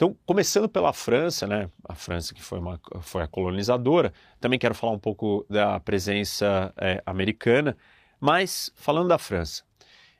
Então, 0.00 0.16
começando 0.24 0.66
pela 0.66 0.94
França, 0.94 1.46
né, 1.46 1.68
a 1.86 1.94
França 1.94 2.32
que 2.32 2.42
foi, 2.42 2.58
uma, 2.58 2.80
foi 3.02 3.22
a 3.22 3.26
colonizadora, 3.26 4.14
também 4.40 4.58
quero 4.58 4.74
falar 4.74 4.94
um 4.94 4.98
pouco 4.98 5.44
da 5.46 5.78
presença 5.78 6.72
é, 6.78 7.02
americana, 7.04 7.76
mas 8.18 8.72
falando 8.74 9.08
da 9.08 9.18
França, 9.18 9.62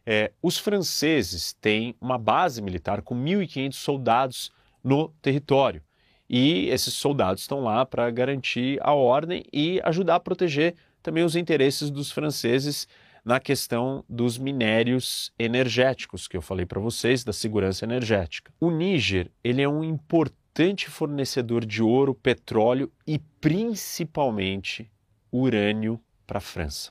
é, 0.04 0.32
os 0.42 0.58
franceses 0.58 1.54
têm 1.54 1.96
uma 1.98 2.18
base 2.18 2.60
militar 2.60 3.00
com 3.00 3.14
1.500 3.14 3.72
soldados 3.72 4.52
no 4.84 5.08
território. 5.22 5.82
E 6.28 6.68
esses 6.68 6.92
soldados 6.92 7.40
estão 7.40 7.60
lá 7.60 7.86
para 7.86 8.10
garantir 8.10 8.78
a 8.82 8.92
ordem 8.92 9.44
e 9.50 9.80
ajudar 9.82 10.16
a 10.16 10.20
proteger 10.20 10.74
também 11.02 11.24
os 11.24 11.34
interesses 11.34 11.90
dos 11.90 12.12
franceses 12.12 12.86
na 13.30 13.38
questão 13.38 14.04
dos 14.08 14.36
minérios 14.36 15.32
energéticos 15.38 16.26
que 16.26 16.36
eu 16.36 16.42
falei 16.42 16.66
para 16.66 16.80
vocês, 16.80 17.22
da 17.22 17.32
segurança 17.32 17.84
energética. 17.84 18.52
O 18.58 18.72
Níger, 18.72 19.30
ele 19.44 19.62
é 19.62 19.68
um 19.68 19.84
importante 19.84 20.90
fornecedor 20.90 21.64
de 21.64 21.80
ouro, 21.80 22.12
petróleo 22.12 22.90
e 23.06 23.20
principalmente 23.40 24.90
urânio 25.30 26.00
para 26.26 26.38
a 26.38 26.40
França. 26.40 26.90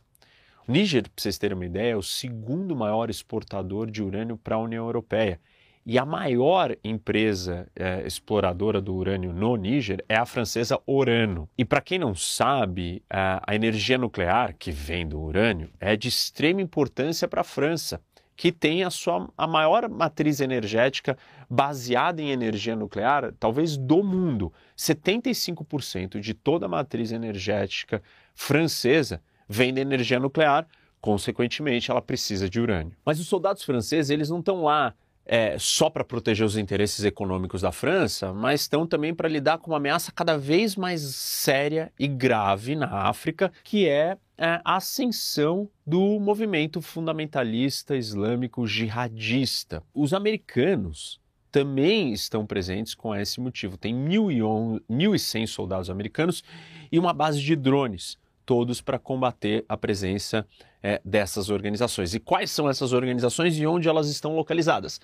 O 0.65 0.71
Níger, 0.71 1.09
para 1.09 1.11
vocês 1.17 1.37
terem 1.37 1.57
uma 1.57 1.65
ideia, 1.65 1.91
é 1.91 1.97
o 1.97 2.01
segundo 2.01 2.73
maior 2.73 3.09
exportador 3.09 3.91
de 3.91 4.01
urânio 4.01 4.37
para 4.37 4.55
a 4.55 4.59
União 4.59 4.85
Europeia 4.85 5.41
e 5.85 5.97
a 5.97 6.05
maior 6.05 6.75
empresa 6.83 7.67
é, 7.75 8.05
exploradora 8.05 8.81
do 8.81 8.93
urânio 8.93 9.33
no 9.33 9.55
Níger 9.55 10.03
é 10.07 10.15
a 10.15 10.25
francesa 10.25 10.79
Orano. 10.85 11.49
E 11.57 11.65
para 11.65 11.81
quem 11.81 11.97
não 11.97 12.13
sabe, 12.13 13.01
a, 13.09 13.55
energia 13.55 13.97
nuclear 13.97 14.53
que 14.57 14.71
vem 14.71 15.07
do 15.07 15.19
urânio 15.19 15.69
é 15.79 15.95
de 15.95 16.07
extrema 16.07 16.61
importância 16.61 17.27
para 17.27 17.41
a 17.41 17.45
França, 17.45 18.01
que 18.35 18.51
tem 18.51 18.83
a 18.83 18.89
sua 18.89 19.29
a 19.37 19.47
maior 19.47 19.89
matriz 19.89 20.39
energética 20.39 21.17
baseada 21.49 22.21
em 22.21 22.29
energia 22.31 22.75
nuclear, 22.75 23.33
talvez 23.39 23.75
do 23.75 24.03
mundo. 24.03 24.53
75% 24.77 26.19
de 26.19 26.33
toda 26.33 26.65
a 26.65 26.69
matriz 26.69 27.11
energética 27.11 28.01
francesa 28.35 29.21
vem 29.47 29.73
da 29.73 29.81
energia 29.81 30.19
nuclear, 30.19 30.67
consequentemente 31.01 31.89
ela 31.89 32.01
precisa 32.01 32.49
de 32.49 32.61
urânio. 32.61 32.95
Mas 33.03 33.19
os 33.19 33.27
soldados 33.27 33.63
franceses, 33.63 34.09
eles 34.09 34.29
não 34.29 34.39
estão 34.39 34.63
lá 34.63 34.93
é, 35.31 35.55
só 35.59 35.91
para 35.91 36.03
proteger 36.03 36.43
os 36.43 36.57
interesses 36.57 37.05
econômicos 37.05 37.61
da 37.61 37.71
França, 37.71 38.33
mas 38.33 38.61
estão 38.61 38.87
também 38.87 39.13
para 39.13 39.29
lidar 39.29 39.59
com 39.59 39.69
uma 39.69 39.77
ameaça 39.77 40.11
cada 40.11 40.35
vez 40.39 40.75
mais 40.75 41.01
séria 41.01 41.93
e 41.99 42.07
grave 42.07 42.75
na 42.75 43.07
África, 43.07 43.51
que 43.63 43.87
é 43.87 44.17
é, 44.35 44.59
a 44.65 44.77
ascensão 44.77 45.69
do 45.85 46.19
movimento 46.19 46.81
fundamentalista 46.81 47.95
islâmico 47.95 48.65
jihadista. 48.65 49.83
Os 49.93 50.13
americanos 50.13 51.19
também 51.51 52.11
estão 52.11 52.43
presentes 52.45 52.95
com 52.95 53.13
esse 53.13 53.39
motivo. 53.39 53.77
Tem 53.77 53.93
1.100 53.93 55.45
soldados 55.45 55.91
americanos 55.91 56.43
e 56.91 56.97
uma 56.97 57.13
base 57.13 57.39
de 57.39 57.55
drones, 57.55 58.17
todos 58.49 58.81
para 58.81 58.97
combater 58.97 59.63
a 59.69 59.77
presença 59.77 60.43
é, 60.81 60.99
dessas 61.05 61.51
organizações. 61.51 62.15
E 62.15 62.19
quais 62.19 62.49
são 62.49 62.67
essas 62.67 62.93
organizações 62.93 63.55
e 63.59 63.67
onde 63.67 63.87
elas 63.87 64.09
estão 64.09 64.35
localizadas? 64.35 64.99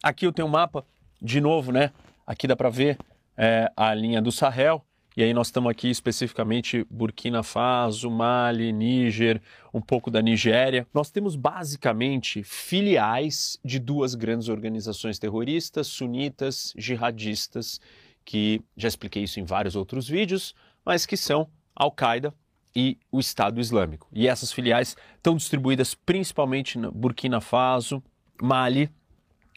Aqui 0.00 0.24
eu 0.24 0.32
tenho 0.32 0.46
um 0.46 0.50
mapa, 0.52 0.86
de 1.20 1.40
novo, 1.40 1.72
né? 1.72 1.90
Aqui 2.24 2.46
dá 2.46 2.54
para 2.54 2.70
ver 2.70 2.96
é, 3.36 3.68
a 3.76 3.92
linha 3.92 4.22
do 4.22 4.30
Sahel 4.30 4.80
e 5.16 5.24
aí 5.24 5.34
nós 5.34 5.48
estamos 5.48 5.72
aqui 5.72 5.90
especificamente 5.90 6.86
Burkina 6.88 7.42
Faso, 7.42 8.08
Mali, 8.08 8.72
Níger, 8.72 9.42
um 9.72 9.80
pouco 9.80 10.08
da 10.08 10.22
Nigéria. 10.22 10.86
Nós 10.94 11.10
temos 11.10 11.34
basicamente 11.34 12.44
filiais 12.44 13.58
de 13.64 13.80
duas 13.80 14.14
grandes 14.14 14.48
organizações 14.48 15.18
terroristas, 15.18 15.88
sunitas, 15.88 16.72
jihadistas, 16.76 17.80
que 18.24 18.62
já 18.76 18.86
expliquei 18.86 19.24
isso 19.24 19.40
em 19.40 19.44
vários 19.44 19.74
outros 19.74 20.08
vídeos, 20.08 20.54
mas 20.86 21.04
que 21.04 21.16
são 21.16 21.48
Al-Qaeda 21.74 22.32
e 22.74 22.98
o 23.10 23.20
Estado 23.20 23.60
Islâmico. 23.60 24.08
E 24.12 24.26
essas 24.26 24.52
filiais 24.52 24.96
estão 25.16 25.36
distribuídas 25.36 25.94
principalmente 25.94 26.78
no 26.78 26.90
Burkina 26.90 27.40
Faso, 27.40 28.02
Mali 28.40 28.90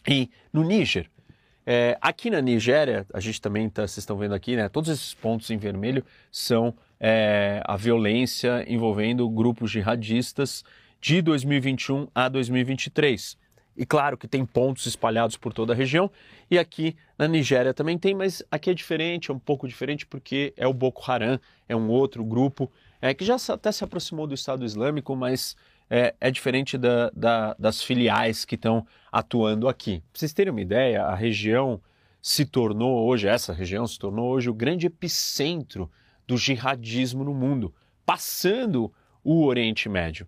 e 0.08 0.30
no 0.54 0.64
Níger. 0.64 1.10
É, 1.66 1.98
aqui 2.00 2.30
na 2.30 2.42
Nigéria, 2.42 3.06
a 3.14 3.20
gente 3.20 3.42
também 3.42 3.68
está, 3.68 3.82
vocês 3.82 3.98
estão 3.98 4.18
vendo 4.18 4.34
aqui, 4.34 4.56
né? 4.56 4.70
Todos 4.70 4.90
esses 4.90 5.14
pontos 5.14 5.50
em 5.50 5.58
vermelho 5.58 6.06
são 6.32 6.74
é, 6.98 7.62
a 7.66 7.76
violência 7.76 8.64
envolvendo 8.72 9.30
grupos 9.30 9.72
jihadistas 9.72 10.64
de 11.02 11.22
2021 11.22 12.08
a 12.16 12.30
2023. 12.30 13.38
E 13.78 13.86
claro 13.86 14.18
que 14.18 14.28
tem 14.28 14.44
pontos 14.44 14.88
espalhados 14.88 15.38
por 15.38 15.54
toda 15.54 15.72
a 15.72 15.76
região, 15.76 16.10
e 16.50 16.58
aqui 16.58 16.96
na 17.18 17.28
Nigéria 17.28 17.74
também 17.74 17.98
tem, 17.98 18.16
mas 18.16 18.42
aqui 18.50 18.72
é 18.72 18.74
diferente, 18.74 19.30
é 19.30 19.34
um 19.34 19.40
pouco 19.40 19.68
diferente 19.68 20.06
porque 20.06 20.54
é 20.58 20.68
o 20.68 20.74
Boko 20.74 21.10
Haram, 21.10 21.40
é 21.70 21.76
um 21.76 21.88
outro 21.88 22.26
grupo 22.26 22.72
é, 23.00 23.14
que 23.14 23.24
já 23.24 23.36
até 23.50 23.72
se 23.72 23.84
aproximou 23.84 24.26
do 24.26 24.34
Estado 24.34 24.66
Islâmico, 24.66 25.16
mas 25.16 25.56
é, 25.90 26.16
é 26.20 26.32
diferente 26.32 26.78
da, 26.78 27.12
da, 27.12 27.56
das 27.60 27.82
filiais 27.82 28.44
que 28.46 28.56
estão 28.56 28.86
atuando 29.12 29.68
aqui. 29.68 30.00
Para 30.12 30.20
vocês 30.20 30.34
terem 30.34 30.52
uma 30.52 30.62
ideia, 30.62 31.04
a 31.04 31.16
região 31.16 31.80
se 32.22 32.46
tornou 32.46 33.08
hoje, 33.08 33.28
essa 33.28 33.54
região 33.54 33.86
se 33.86 33.98
tornou 34.00 34.32
hoje 34.32 34.50
o 34.50 34.54
grande 34.54 34.88
epicentro 34.88 35.90
do 36.28 36.36
jihadismo 36.36 37.24
no 37.24 37.34
mundo, 37.34 37.74
passando 38.06 38.92
o 39.24 39.46
Oriente 39.46 39.88
Médio. 39.88 40.28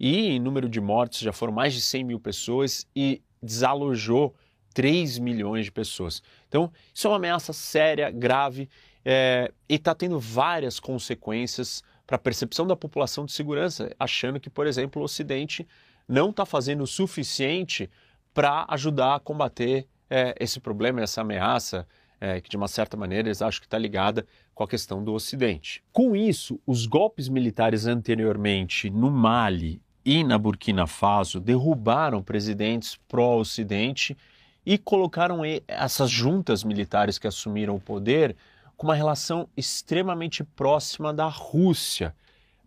E 0.00 0.28
em 0.28 0.40
número 0.40 0.66
de 0.66 0.80
mortes 0.80 1.20
já 1.20 1.30
foram 1.30 1.52
mais 1.52 1.74
de 1.74 1.82
100 1.82 2.04
mil 2.04 2.18
pessoas 2.18 2.86
e 2.96 3.20
desalojou 3.42 4.34
3 4.72 5.18
milhões 5.18 5.66
de 5.66 5.72
pessoas. 5.72 6.22
Então, 6.48 6.72
isso 6.94 7.06
é 7.06 7.10
uma 7.10 7.16
ameaça 7.18 7.52
séria, 7.52 8.10
grave 8.10 8.66
é, 9.04 9.52
e 9.68 9.74
está 9.74 9.94
tendo 9.94 10.18
várias 10.18 10.80
consequências 10.80 11.82
para 12.06 12.16
a 12.16 12.18
percepção 12.18 12.66
da 12.66 12.74
população 12.74 13.26
de 13.26 13.32
segurança, 13.32 13.94
achando 13.98 14.40
que, 14.40 14.48
por 14.48 14.66
exemplo, 14.66 15.02
o 15.02 15.04
Ocidente 15.04 15.68
não 16.08 16.30
está 16.30 16.46
fazendo 16.46 16.82
o 16.82 16.86
suficiente 16.86 17.90
para 18.32 18.64
ajudar 18.70 19.16
a 19.16 19.20
combater 19.20 19.86
é, 20.08 20.34
esse 20.40 20.60
problema, 20.60 21.02
essa 21.02 21.20
ameaça, 21.20 21.86
é, 22.18 22.40
que 22.40 22.48
de 22.48 22.56
uma 22.56 22.68
certa 22.68 22.96
maneira 22.96 23.28
eles 23.28 23.42
acham 23.42 23.60
que 23.60 23.66
está 23.66 23.78
ligada 23.78 24.26
com 24.54 24.64
a 24.64 24.68
questão 24.68 25.04
do 25.04 25.12
Ocidente. 25.12 25.82
Com 25.92 26.16
isso, 26.16 26.58
os 26.66 26.86
golpes 26.86 27.28
militares 27.28 27.86
anteriormente 27.86 28.88
no 28.88 29.10
Mali 29.10 29.82
e 30.04 30.24
na 30.24 30.38
Burkina 30.38 30.86
Faso 30.86 31.40
derrubaram 31.40 32.22
presidentes 32.22 32.98
pró-Ocidente 33.08 34.16
e 34.64 34.78
colocaram 34.78 35.40
essas 35.66 36.10
juntas 36.10 36.64
militares 36.64 37.18
que 37.18 37.26
assumiram 37.26 37.76
o 37.76 37.80
poder 37.80 38.36
com 38.76 38.86
uma 38.86 38.94
relação 38.94 39.48
extremamente 39.56 40.42
próxima 40.42 41.12
da 41.12 41.26
Rússia, 41.26 42.14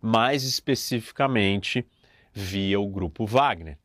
mais 0.00 0.44
especificamente 0.44 1.84
via 2.32 2.78
o 2.78 2.88
grupo 2.88 3.26
Wagner, 3.26 3.78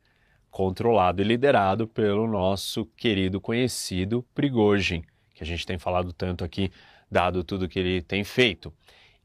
controlado 0.52 1.22
e 1.22 1.26
liderado 1.26 1.88
pelo 1.88 2.28
nosso 2.28 2.86
querido 2.98 3.40
conhecido 3.40 4.26
Prigozhin, 4.34 5.04
que 5.34 5.44
a 5.44 5.46
gente 5.46 5.66
tem 5.66 5.78
falado 5.78 6.12
tanto 6.12 6.44
aqui, 6.44 6.72
dado 7.10 7.44
tudo 7.44 7.70
que 7.70 7.80
ele 7.80 8.02
tem 8.02 8.24
feito. 8.24 8.74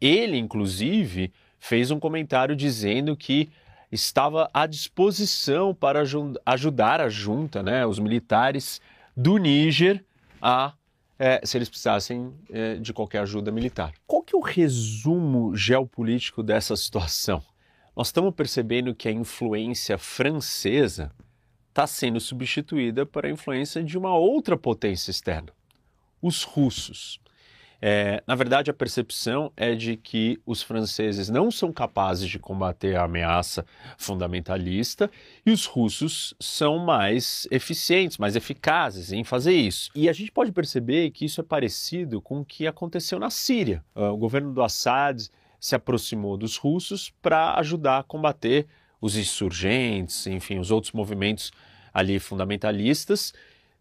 Ele, 0.00 0.38
inclusive, 0.38 1.32
fez 1.58 1.90
um 1.90 1.98
comentário 1.98 2.54
dizendo 2.54 3.16
que 3.16 3.50
estava 3.94 4.50
à 4.52 4.66
disposição 4.66 5.74
para 5.74 6.02
ajudar 6.46 7.00
a 7.00 7.08
junta, 7.08 7.62
né, 7.62 7.86
os 7.86 7.98
militares 7.98 8.80
do 9.16 9.36
Níger, 9.38 10.04
a 10.42 10.74
é, 11.16 11.40
se 11.44 11.56
eles 11.56 11.68
precisassem 11.68 12.34
é, 12.50 12.74
de 12.74 12.92
qualquer 12.92 13.20
ajuda 13.20 13.52
militar. 13.52 13.94
Qual 14.04 14.22
que 14.22 14.34
é 14.34 14.38
o 14.38 14.42
resumo 14.42 15.56
geopolítico 15.56 16.42
dessa 16.42 16.74
situação? 16.76 17.42
Nós 17.96 18.08
estamos 18.08 18.34
percebendo 18.34 18.94
que 18.94 19.08
a 19.08 19.12
influência 19.12 19.96
francesa 19.96 21.12
está 21.68 21.86
sendo 21.86 22.20
substituída 22.20 23.06
por 23.06 23.24
a 23.24 23.30
influência 23.30 23.82
de 23.82 23.96
uma 23.96 24.14
outra 24.16 24.56
potência 24.56 25.10
externa, 25.10 25.52
os 26.20 26.42
russos. 26.42 27.20
É, 27.80 28.22
na 28.26 28.34
verdade, 28.34 28.70
a 28.70 28.74
percepção 28.74 29.52
é 29.56 29.74
de 29.74 29.96
que 29.96 30.40
os 30.46 30.62
franceses 30.62 31.28
não 31.28 31.50
são 31.50 31.72
capazes 31.72 32.28
de 32.28 32.38
combater 32.38 32.96
a 32.96 33.04
ameaça 33.04 33.64
fundamentalista 33.98 35.10
e 35.44 35.50
os 35.50 35.66
russos 35.66 36.34
são 36.40 36.78
mais 36.78 37.46
eficientes, 37.50 38.18
mais 38.18 38.36
eficazes 38.36 39.12
em 39.12 39.22
fazer 39.22 39.52
isso. 39.52 39.90
E 39.94 40.08
a 40.08 40.12
gente 40.12 40.32
pode 40.32 40.52
perceber 40.52 41.10
que 41.10 41.24
isso 41.24 41.40
é 41.40 41.44
parecido 41.44 42.20
com 42.20 42.40
o 42.40 42.44
que 42.44 42.66
aconteceu 42.66 43.18
na 43.18 43.30
Síria. 43.30 43.84
Ah, 43.94 44.10
o 44.10 44.16
governo 44.16 44.52
do 44.52 44.62
Assad 44.62 45.28
se 45.60 45.74
aproximou 45.74 46.36
dos 46.36 46.56
russos 46.56 47.12
para 47.22 47.58
ajudar 47.58 47.98
a 47.98 48.02
combater 48.02 48.66
os 49.00 49.16
insurgentes, 49.16 50.26
enfim, 50.26 50.58
os 50.58 50.70
outros 50.70 50.92
movimentos 50.92 51.52
ali 51.92 52.18
fundamentalistas, 52.18 53.32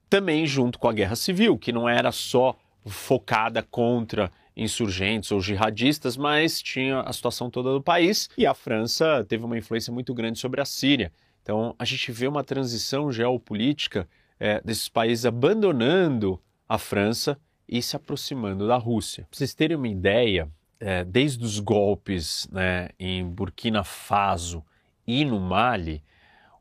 também 0.09 0.45
junto 0.45 0.77
com 0.77 0.87
a 0.87 0.93
guerra 0.93 1.15
civil, 1.15 1.57
que 1.57 1.71
não 1.71 1.87
era 1.89 2.11
só 2.11 2.55
focada 2.85 3.61
contra 3.63 4.31
insurgentes 4.55 5.31
ou 5.31 5.41
jihadistas, 5.41 6.15
mas 6.15 6.61
tinha 6.61 7.01
a 7.01 7.11
situação 7.11 7.49
toda 7.49 7.71
do 7.71 7.81
país 7.81 8.29
e 8.37 8.45
a 8.45 8.53
França 8.53 9.25
teve 9.27 9.43
uma 9.43 9.57
influência 9.57 9.91
muito 9.91 10.13
grande 10.13 10.39
sobre 10.39 10.61
a 10.61 10.65
Síria. 10.65 11.11
Então 11.41 11.75
a 11.77 11.85
gente 11.85 12.11
vê 12.11 12.27
uma 12.27 12.43
transição 12.43 13.11
geopolítica 13.11 14.07
é, 14.39 14.61
desses 14.61 14.89
países 14.89 15.25
abandonando 15.25 16.39
a 16.67 16.77
França 16.77 17.37
e 17.67 17.81
se 17.81 17.95
aproximando 17.95 18.67
da 18.67 18.77
Rússia. 18.77 19.25
Para 19.29 19.37
vocês 19.37 19.53
terem 19.53 19.77
uma 19.77 19.87
ideia, 19.87 20.49
é, 20.79 21.03
desde 21.03 21.43
os 21.43 21.59
golpes 21.59 22.47
né, 22.51 22.89
em 22.99 23.25
Burkina 23.25 23.83
Faso 23.83 24.63
e 25.07 25.23
no 25.25 25.39
Mali, 25.39 26.03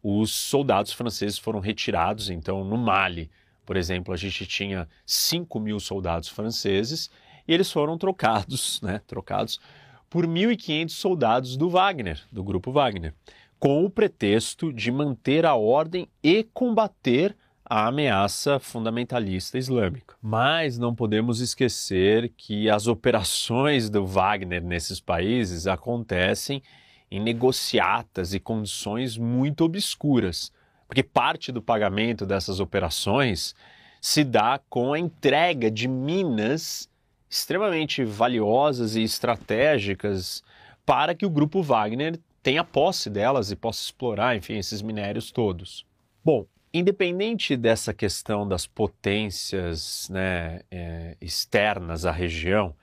os 0.03 0.33
soldados 0.33 0.93
franceses 0.93 1.39
foram 1.39 1.61
retirados. 1.61 2.31
Então, 2.31 2.65
no 2.65 2.77
Mali, 2.77 3.31
por 3.65 3.77
exemplo, 3.77 4.13
a 4.13 4.17
gente 4.17 4.47
tinha 4.47 4.89
5 5.07 5.61
mil 5.61 5.79
soldados 5.81 6.29
franceses 6.29 7.11
e 7.47 7.53
eles 7.53 7.71
foram 7.71 7.97
trocados, 7.97 8.81
né, 8.85 9.01
trocados 9.07 9.61
por 10.09 10.27
1.500 10.27 10.91
soldados 10.91 11.57
do 11.57 11.71
Wagner, 11.71 12.21
do 12.31 12.45
grupo 12.45 12.71
Wagner, 12.71 13.15
com 13.59 13.85
o 13.85 13.91
pretexto 13.91 14.73
de 14.73 14.91
manter 14.91 15.47
a 15.47 15.55
ordem 15.55 16.09
e 16.23 16.45
combater 16.53 17.37
a 17.65 17.87
ameaça 17.87 18.59
fundamentalista 18.59 19.57
islâmica. 19.57 20.15
Mas 20.21 20.77
não 20.77 20.95
podemos 20.95 21.41
esquecer 21.41 22.31
que 22.37 22.69
as 22.69 22.87
operações 22.87 23.89
do 23.89 24.05
Wagner 24.05 24.63
nesses 24.63 25.01
países 25.01 25.67
acontecem 25.67 26.63
em 27.11 27.21
negociatas 27.21 28.35
e 28.35 28.41
condições 28.41 29.17
muito 29.17 29.65
obscuras 29.65 30.53
porque 30.93 31.03
parte 31.03 31.51
do 31.51 31.63
pagamento 31.63 32.27
dessas 32.27 32.61
operações 32.61 33.55
se 33.99 34.23
dá 34.23 34.61
com 34.69 34.93
a 34.93 34.99
entrega 34.99 35.71
de 35.71 35.89
minas 35.89 36.87
extremamente 37.31 38.05
valiosas 38.05 38.95
e 38.95 39.03
estratégicas 39.03 40.45
para 40.85 41.15
que 41.15 41.25
o 41.25 41.31
grupo 41.31 41.63
Wagner 41.63 42.21
tenha 42.43 42.63
posse 42.63 43.09
delas 43.09 43.51
e 43.51 43.57
possa 43.57 43.83
explorar, 43.83 44.37
enfim, 44.37 44.59
esses 44.59 44.83
minérios 44.83 45.33
todos. 45.33 45.87
Bom, 46.23 46.45
independente 46.75 47.57
dessa 47.57 47.95
questão 47.95 48.47
das 48.47 48.67
potências 48.67 50.11
né, 50.11 50.61
é, 50.71 51.17
externas 51.23 52.05
à 52.05 52.13
região, 52.13 52.75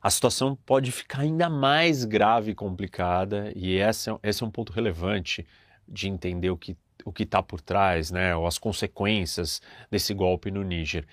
a 0.00 0.08
situação 0.08 0.56
pode 0.64 0.90
ficar 0.90 1.20
ainda 1.20 1.50
mais 1.50 2.06
grave 2.06 2.52
e 2.52 2.54
complicada, 2.54 3.52
e 3.54 3.74
esse 3.74 4.10
é, 4.10 4.18
esse 4.22 4.42
é 4.42 4.46
um 4.46 4.50
ponto 4.50 4.72
relevante 4.72 5.46
de 5.86 6.08
entender 6.08 6.48
o 6.48 6.56
que 6.56 6.74
o 7.04 7.12
que 7.12 7.22
está 7.24 7.42
por 7.42 7.60
trás, 7.60 8.10
né, 8.10 8.34
ou 8.34 8.46
as 8.46 8.58
consequências 8.58 9.60
desse 9.90 10.14
golpe 10.14 10.50
no 10.50 10.62
Níger. 10.62 11.06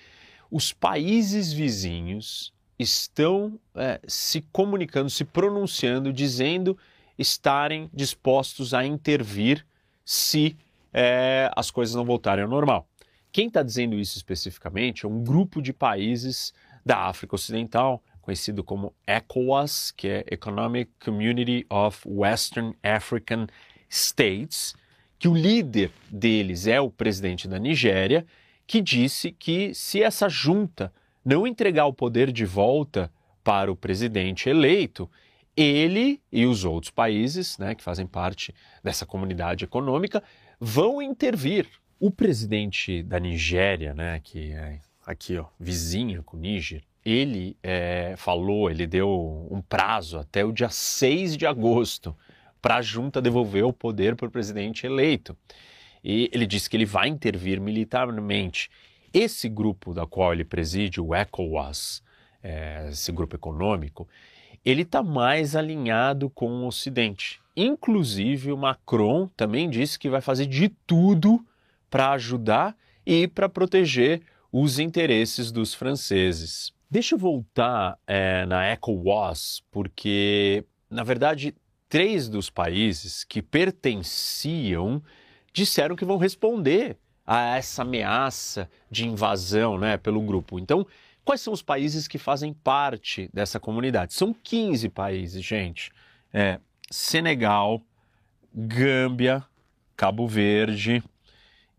Os 0.51 0.73
países 0.73 1.53
vizinhos 1.53 2.53
estão 2.77 3.59
é, 3.75 3.99
se 4.07 4.41
comunicando, 4.51 5.09
se 5.09 5.25
pronunciando, 5.25 6.13
dizendo 6.13 6.77
estarem 7.17 7.89
dispostos 7.93 8.73
a 8.73 8.85
intervir 8.85 9.65
se 10.05 10.57
é, 10.93 11.51
as 11.55 11.69
coisas 11.69 11.93
não 11.93 12.05
voltarem 12.05 12.43
ao 12.43 12.49
normal. 12.49 12.87
Quem 13.31 13.47
está 13.47 13.61
dizendo 13.61 13.95
isso 13.95 14.17
especificamente 14.17 15.05
é 15.05 15.09
um 15.09 15.23
grupo 15.23 15.61
de 15.61 15.71
países 15.71 16.53
da 16.85 17.07
África 17.07 17.35
Ocidental, 17.35 18.01
conhecido 18.21 18.63
como 18.63 18.93
ECOWAS, 19.05 19.91
que 19.91 20.07
é 20.07 20.25
Economic 20.31 20.91
Community 21.03 21.65
of 21.69 22.01
Western 22.07 22.75
African 22.81 23.47
States, 23.89 24.73
que 25.19 25.27
o 25.27 25.35
líder 25.35 25.91
deles 26.09 26.65
é 26.65 26.79
o 26.79 26.89
presidente 26.89 27.47
da 27.47 27.59
Nigéria, 27.59 28.25
que 28.65 28.81
disse 28.81 29.31
que 29.31 29.73
se 29.73 30.01
essa 30.01 30.29
junta 30.29 30.93
não 31.23 31.45
entregar 31.45 31.85
o 31.85 31.93
poder 31.93 32.31
de 32.31 32.45
volta 32.45 33.11
para 33.43 33.69
o 33.69 33.75
presidente 33.75 34.49
eleito, 34.49 35.11
ele 35.57 36.21
e 36.31 36.45
os 36.45 36.63
outros 36.63 36.89
países, 36.89 37.57
né, 37.57 37.75
que 37.75 37.83
fazem 37.83 38.07
parte 38.07 38.55
dessa 38.81 39.05
comunidade 39.05 39.65
econômica, 39.65 40.23
vão 40.57 41.01
intervir. 41.01 41.67
O 41.99 42.09
presidente 42.09 43.03
da 43.03 43.19
Nigéria, 43.19 43.93
né, 43.93 44.21
que 44.23 44.53
é 44.53 44.79
aqui, 45.05 45.37
ó, 45.37 45.47
vizinha 45.59 46.23
com 46.23 46.37
o 46.37 46.39
Níger, 46.39 46.81
ele 47.03 47.57
é, 47.61 48.13
falou, 48.17 48.69
ele 48.69 48.87
deu 48.87 49.47
um 49.51 49.61
prazo 49.61 50.17
até 50.17 50.45
o 50.45 50.53
dia 50.53 50.69
6 50.69 51.35
de 51.35 51.45
agosto 51.45 52.15
para 52.61 52.77
a 52.77 52.81
junta 52.81 53.21
devolver 53.21 53.63
o 53.63 53.73
poder 53.73 54.15
para 54.15 54.27
o 54.27 54.31
presidente 54.31 54.85
eleito. 54.85 55.37
E 56.03 56.29
ele 56.33 56.45
disse 56.45 56.69
que 56.69 56.77
ele 56.77 56.85
vai 56.85 57.07
intervir 57.07 57.59
militarmente. 57.59 58.69
Esse 59.13 59.49
grupo 59.49 59.93
da 59.93 60.05
qual 60.05 60.33
ele 60.33 60.45
preside, 60.45 61.01
o 61.01 61.15
ECOWAS, 61.15 62.03
é, 62.43 62.87
esse 62.89 63.11
grupo 63.11 63.35
econômico, 63.35 64.07
ele 64.63 64.83
está 64.83 65.01
mais 65.01 65.55
alinhado 65.55 66.29
com 66.29 66.49
o 66.49 66.67
Ocidente. 66.67 67.41
Inclusive, 67.55 68.51
o 68.51 68.57
Macron 68.57 69.27
também 69.35 69.69
disse 69.69 69.97
que 69.97 70.09
vai 70.09 70.21
fazer 70.21 70.45
de 70.45 70.69
tudo 70.85 71.43
para 71.89 72.11
ajudar 72.11 72.75
e 73.05 73.27
para 73.27 73.49
proteger 73.49 74.21
os 74.51 74.79
interesses 74.79 75.51
dos 75.51 75.73
franceses. 75.73 76.71
Deixa 76.89 77.15
eu 77.15 77.19
voltar 77.19 77.97
é, 78.07 78.45
na 78.45 78.71
ECOWAS, 78.71 79.61
porque, 79.71 80.63
na 80.89 81.03
verdade, 81.03 81.53
três 81.89 82.29
dos 82.29 82.49
países 82.49 83.23
que 83.23 83.41
pertenciam 83.41 85.01
disseram 85.51 85.95
que 85.95 86.05
vão 86.05 86.17
responder 86.17 86.95
a 87.25 87.57
essa 87.57 87.81
ameaça 87.81 88.69
de 88.89 89.07
invasão 89.07 89.77
né, 89.77 89.97
pelo 89.97 90.21
grupo. 90.21 90.59
Então, 90.59 90.85
quais 91.25 91.41
são 91.41 91.51
os 91.51 91.61
países 91.61 92.07
que 92.07 92.17
fazem 92.17 92.53
parte 92.53 93.29
dessa 93.33 93.59
comunidade? 93.59 94.13
São 94.13 94.33
15 94.33 94.89
países, 94.89 95.43
gente. 95.43 95.91
É, 96.33 96.59
Senegal, 96.89 97.81
Gâmbia, 98.53 99.43
Cabo 99.95 100.27
Verde, 100.27 101.03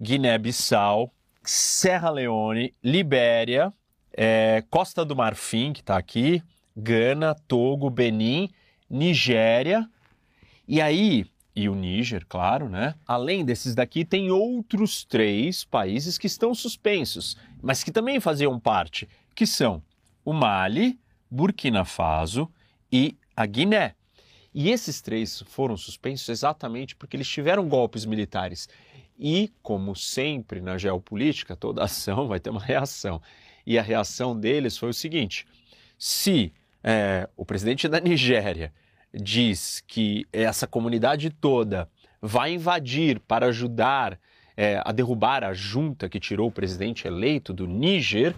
Guiné-Bissau, 0.01 1.13
Serra 1.43 2.11
Leone, 2.11 2.75
Libéria, 2.83 3.73
é, 4.13 4.63
Costa 4.71 5.05
do 5.05 5.17
Marfim, 5.17 5.73
que 5.73 5.81
está 5.81 5.97
aqui, 5.97 6.43
Gana, 6.77 7.35
Togo, 7.35 7.91
Benin, 7.91 8.51
Nigéria. 8.89 9.89
E 10.71 10.81
aí, 10.81 11.27
e 11.57 11.69
o 11.69 11.75
Níger, 11.75 12.25
claro, 12.29 12.69
né? 12.69 12.95
Além 13.05 13.45
desses 13.45 13.75
daqui, 13.75 14.05
tem 14.05 14.31
outros 14.31 15.05
três 15.05 15.65
países 15.65 16.17
que 16.17 16.29
estão 16.29 16.55
suspensos, 16.55 17.37
mas 17.61 17.83
que 17.83 17.91
também 17.91 18.21
faziam 18.21 18.57
parte, 18.61 19.09
que 19.35 19.45
são 19.45 19.83
o 20.25 20.33
Mali, 20.33 20.97
Burkina 21.29 21.85
Faso 21.85 22.49
e 22.93 23.19
a 23.37 23.45
Guiné. 23.47 23.97
E 24.55 24.71
esses 24.71 25.01
três 25.01 25.43
foram 25.49 25.77
suspensos 25.77 26.29
exatamente 26.29 26.95
porque 26.95 27.17
eles 27.17 27.29
tiveram 27.29 27.69
golpes 27.69 28.05
militares. 28.05 28.69
E, 29.19 29.53
como 29.65 29.97
sempre 29.97 30.61
na 30.61 30.79
geopolítica, 30.79 31.57
toda 31.57 31.83
ação 31.83 32.29
vai 32.29 32.39
ter 32.39 32.51
uma 32.51 32.63
reação. 32.63 33.21
E 33.67 33.77
a 33.77 33.83
reação 33.83 34.39
deles 34.39 34.79
foi 34.79 34.91
o 34.91 34.95
seguinte: 34.95 35.49
se 35.99 36.53
é, 36.81 37.29
o 37.37 37.45
presidente 37.45 37.89
da 37.89 37.99
Nigéria 37.99 38.73
diz 39.13 39.83
que 39.87 40.27
essa 40.33 40.67
comunidade 40.67 41.31
toda 41.31 41.89
vai 42.21 42.53
invadir 42.53 43.21
para 43.21 43.47
ajudar 43.47 44.19
é, 44.57 44.81
a 44.85 44.93
derrubar 44.93 45.43
a 45.43 45.55
junta 45.55 46.09
que 46.09 46.21
tirou 46.21 46.49
o 46.49 46.53
presidente 46.53 47.07
eleito 47.07 47.53
do 47.53 47.67
Níger, 47.67 48.35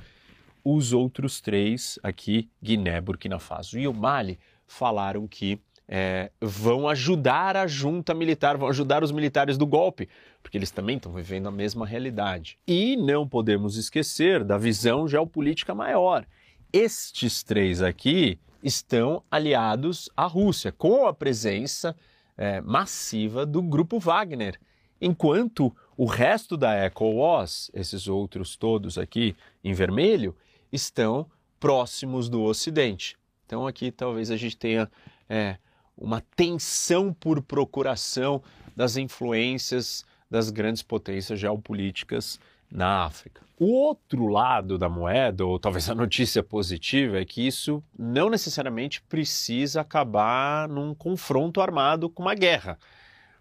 os 0.65 0.93
outros 0.93 1.41
três 1.41 1.99
aqui, 2.03 2.49
Guiné, 2.63 3.01
Burkina 3.01 3.39
Faso 3.39 3.79
e 3.79 3.89
o 3.89 3.93
Mali, 3.93 4.39
falaram 4.67 5.27
que 5.27 5.61
é, 5.89 6.31
vão 6.41 6.89
ajudar 6.89 7.57
a 7.57 7.67
junta 7.67 8.15
militar, 8.15 8.57
vão 8.57 8.69
ajudar 8.69 9.03
os 9.03 9.11
militares 9.11 9.59
do 9.59 9.67
golpe, 9.67 10.09
porque 10.43 10.57
eles 10.57 10.71
também 10.71 10.97
estão 10.97 11.13
vivendo 11.13 11.49
a 11.49 11.51
mesma 11.51 11.85
realidade. 11.85 12.59
E 12.67 12.97
não 12.97 13.29
podemos 13.29 13.77
esquecer 13.77 14.45
da 14.45 14.57
visão 14.57 15.09
geopolítica 15.09 15.75
maior. 15.75 16.25
Estes 16.73 17.43
três 17.43 17.83
aqui 17.83 18.39
estão 18.63 19.23
aliados 19.31 20.09
à 20.17 20.27
Rússia, 20.27 20.73
com 20.73 21.07
a 21.07 21.13
presença 21.13 21.97
é, 22.37 22.61
massiva 22.61 23.45
do 23.45 23.63
grupo 23.63 23.99
Wagner, 23.99 24.59
enquanto 25.01 25.75
o 25.97 26.05
resto 26.07 26.57
da 26.57 26.75
ECOWAS, 26.87 27.71
esses 27.75 28.09
outros 28.09 28.57
todos 28.57 28.97
aqui 28.97 29.37
em 29.63 29.73
vermelho, 29.73 30.37
estão 30.73 31.27
próximos 31.59 32.29
do 32.29 32.43
Ocidente. 32.43 33.17
Então 33.47 33.67
aqui 33.67 33.91
talvez 33.91 34.31
a 34.31 34.37
gente 34.37 34.57
tenha 34.57 34.91
é, 35.29 35.57
uma 35.97 36.23
tensão 36.35 37.13
por 37.13 37.43
procuração 37.43 38.43
das 38.75 38.97
influências 38.97 40.05
das 40.31 40.49
grandes 40.49 40.83
potências 40.83 41.39
geopolíticas 41.39 42.41
na 42.73 43.05
África. 43.05 43.43
O 43.59 43.67
outro 43.73 44.27
lado 44.27 44.79
da 44.79 44.89
moeda, 44.89 45.45
ou 45.45 45.59
talvez 45.59 45.89
a 45.89 45.95
notícia 45.95 46.43
positiva, 46.43 47.21
é 47.21 47.25
que 47.25 47.47
isso 47.47 47.83
não 47.97 48.31
necessariamente 48.31 49.03
precisa 49.03 49.83
acabar 49.83 50.69
num 50.69 50.95
confronto 50.95 51.61
armado 51.61 52.09
com 52.09 52.23
uma 52.23 52.35
guerra. 52.35 52.79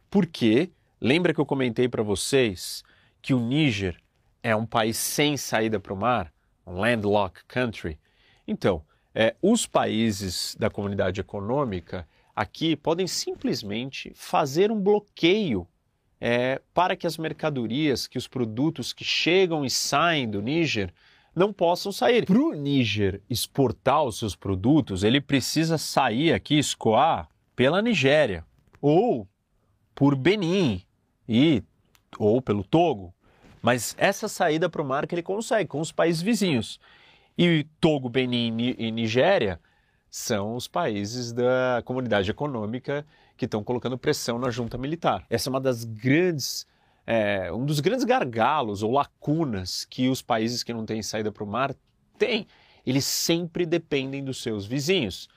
Porque, 0.09 0.69
lembra 0.99 1.33
que 1.33 1.39
eu 1.39 1.45
comentei 1.45 1.87
para 1.87 2.03
vocês 2.03 2.83
que 3.21 3.33
o 3.33 3.39
Níger 3.39 3.97
é 4.43 4.55
um 4.55 4.65
país 4.65 4.97
sem 4.97 5.37
saída 5.37 5.79
para 5.79 5.93
o 5.93 5.97
mar, 5.97 6.31
um 6.67 6.79
landlocked 6.79 7.45
country? 7.47 7.97
Então, 8.45 8.83
é, 9.15 9.35
os 9.41 9.65
países 9.65 10.55
da 10.59 10.69
comunidade 10.69 11.21
econômica 11.21 12.07
aqui 12.35 12.75
podem 12.75 13.07
simplesmente 13.07 14.11
fazer 14.13 14.71
um 14.71 14.79
bloqueio 14.79 15.67
é, 16.21 16.61
para 16.71 16.95
que 16.95 17.07
as 17.07 17.17
mercadorias, 17.17 18.05
que 18.05 18.19
os 18.19 18.27
produtos 18.27 18.93
que 18.93 19.03
chegam 19.03 19.65
e 19.65 19.69
saem 19.71 20.29
do 20.29 20.39
Níger 20.39 20.93
não 21.35 21.51
possam 21.51 21.91
sair. 21.91 22.27
Para 22.27 22.37
o 22.37 22.53
Níger 22.53 23.21
exportar 23.27 24.03
os 24.03 24.19
seus 24.19 24.35
produtos, 24.35 25.03
ele 25.03 25.19
precisa 25.19 25.79
sair 25.79 26.31
aqui, 26.31 26.59
escoar 26.59 27.27
pela 27.55 27.81
Nigéria 27.81 28.45
ou 28.79 29.27
por 29.95 30.15
Benin 30.15 30.83
e 31.27 31.63
ou 32.19 32.39
pelo 32.39 32.63
Togo. 32.63 33.13
Mas 33.59 33.95
essa 33.97 34.27
saída 34.27 34.69
para 34.69 34.81
o 34.81 34.85
mar 34.85 35.07
que 35.07 35.15
ele 35.15 35.23
consegue 35.23 35.69
com 35.69 35.79
os 35.79 35.91
países 35.91 36.21
vizinhos. 36.21 36.79
E 37.37 37.65
Togo, 37.79 38.09
Benin 38.09 38.75
e 38.77 38.91
Nigéria 38.91 39.59
são 40.09 40.55
os 40.55 40.67
países 40.67 41.31
da 41.31 41.81
comunidade 41.85 42.29
econômica 42.29 43.05
que 43.41 43.45
estão 43.45 43.63
colocando 43.63 43.97
pressão 43.97 44.37
na 44.37 44.51
junta 44.51 44.77
militar. 44.77 45.25
Essa 45.27 45.49
é 45.49 45.51
uma 45.51 45.59
das 45.59 45.83
grandes, 45.83 46.67
é, 47.07 47.51
um 47.51 47.65
dos 47.65 47.79
grandes 47.79 48.05
gargalos 48.05 48.83
ou 48.83 48.91
lacunas 48.91 49.83
que 49.83 50.09
os 50.09 50.21
países 50.21 50.61
que 50.61 50.71
não 50.71 50.85
têm 50.85 51.01
saída 51.01 51.31
para 51.31 51.43
o 51.43 51.47
mar 51.47 51.73
têm. 52.19 52.45
Eles 52.85 53.03
sempre 53.03 53.65
dependem 53.65 54.23
dos 54.23 54.43
seus 54.43 54.67
vizinhos. 54.67 55.27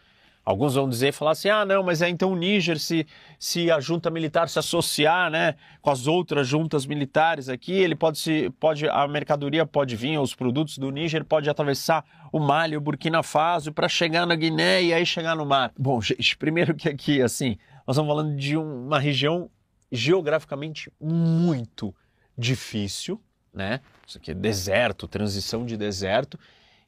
Alguns 0.45 0.75
vão 0.75 0.87
dizer, 0.87 1.14
falar 1.14 1.31
assim, 1.31 1.49
ah, 1.49 1.64
não, 1.64 1.83
mas 1.83 2.03
é 2.03 2.09
então 2.11 2.31
o 2.33 2.37
Níger, 2.37 2.79
se, 2.79 3.07
se 3.38 3.71
a 3.71 3.81
junta 3.81 4.11
militar 4.11 4.51
se 4.51 4.59
associar, 4.59 5.31
né, 5.31 5.55
com 5.81 5.88
as 5.88 6.07
outras 6.07 6.47
juntas 6.47 6.85
militares 6.85 7.49
aqui, 7.49 7.73
ele 7.73 7.95
pode 7.95 8.19
se, 8.19 8.51
pode, 8.61 8.87
a 8.87 9.09
mercadoria 9.09 9.64
pode 9.64 9.97
vir, 9.97 10.19
os 10.19 10.35
produtos 10.35 10.77
do 10.77 10.90
Níger 10.90 11.25
pode 11.25 11.49
atravessar 11.49 12.05
o 12.31 12.38
Mali, 12.38 12.77
o 12.77 12.83
Burkina 12.83 13.23
Faso 13.23 13.73
para 13.73 13.88
chegar 13.88 14.27
na 14.27 14.35
Guiné 14.35 14.83
e 14.83 14.93
aí 14.93 15.07
chegar 15.07 15.35
no 15.35 15.47
mar. 15.47 15.73
Bom, 15.79 16.03
gente, 16.03 16.37
primeiro 16.37 16.75
que 16.75 16.90
aqui, 16.90 17.23
assim, 17.23 17.57
nós 17.87 17.97
estamos 17.97 18.09
falando 18.09 18.37
de 18.37 18.57
uma 18.57 18.99
região 18.99 19.51
geograficamente 19.90 20.90
muito 21.01 21.94
difícil, 22.37 23.23
né? 23.53 23.81
Isso 24.07 24.18
aqui 24.18 24.33
é 24.33 24.35
deserto, 24.35 25.07
transição 25.07 25.64
de 25.64 25.77
deserto, 25.77 26.38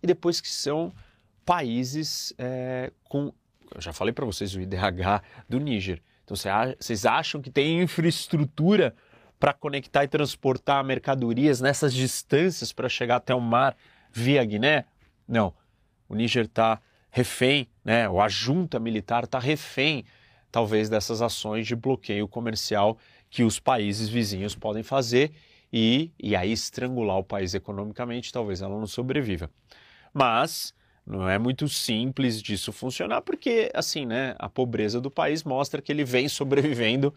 e 0.02 0.06
depois 0.06 0.40
que 0.40 0.48
são 0.48 0.92
países 1.44 2.35
é, 2.38 2.92
com. 3.04 3.32
Eu 3.74 3.80
já 3.80 3.92
falei 3.92 4.12
para 4.12 4.24
vocês 4.24 4.54
o 4.54 4.61
IDH 4.61 5.22
do 5.48 5.61
Níger. 5.61 6.02
Então 6.24 6.37
vocês 6.37 7.06
acham 7.06 7.40
que 7.40 7.50
tem 7.50 7.80
infraestrutura 7.82 8.94
para 9.38 9.52
conectar 9.52 10.02
e 10.02 10.09
transportar 10.09 10.82
mercadorias 10.85 11.61
nessas 11.61 11.94
distâncias 11.94 12.72
para 12.72 12.88
chegar 12.88 13.16
até 13.16 13.35
o 13.35 13.40
mar 13.40 13.76
via 14.12 14.44
Guiné? 14.44 14.87
Não. 15.28 15.54
O 16.09 16.14
Níger 16.14 16.46
está 16.46 16.80
refém, 17.11 17.68
né? 17.85 18.09
ou 18.09 18.20
a 18.20 18.28
junta 18.28 18.78
militar 18.78 19.24
está 19.24 19.38
refém, 19.38 20.04
talvez, 20.56 20.88
dessas 20.88 21.20
ações 21.20 21.66
de 21.66 21.76
bloqueio 21.76 22.26
comercial 22.26 22.96
que 23.28 23.42
os 23.42 23.60
países 23.60 24.08
vizinhos 24.08 24.54
podem 24.54 24.82
fazer 24.82 25.32
e, 25.70 26.10
e 26.18 26.34
aí 26.34 26.50
estrangular 26.50 27.18
o 27.18 27.22
país 27.22 27.52
economicamente, 27.52 28.32
talvez 28.32 28.62
ela 28.62 28.74
não 28.74 28.86
sobreviva. 28.86 29.50
Mas 30.14 30.72
não 31.06 31.28
é 31.28 31.38
muito 31.38 31.68
simples 31.68 32.40
disso 32.40 32.72
funcionar, 32.72 33.20
porque 33.20 33.70
assim, 33.74 34.06
né, 34.06 34.34
a 34.38 34.48
pobreza 34.48 34.98
do 34.98 35.10
país 35.10 35.44
mostra 35.44 35.82
que 35.82 35.92
ele 35.92 36.04
vem 36.04 36.26
sobrevivendo 36.26 37.12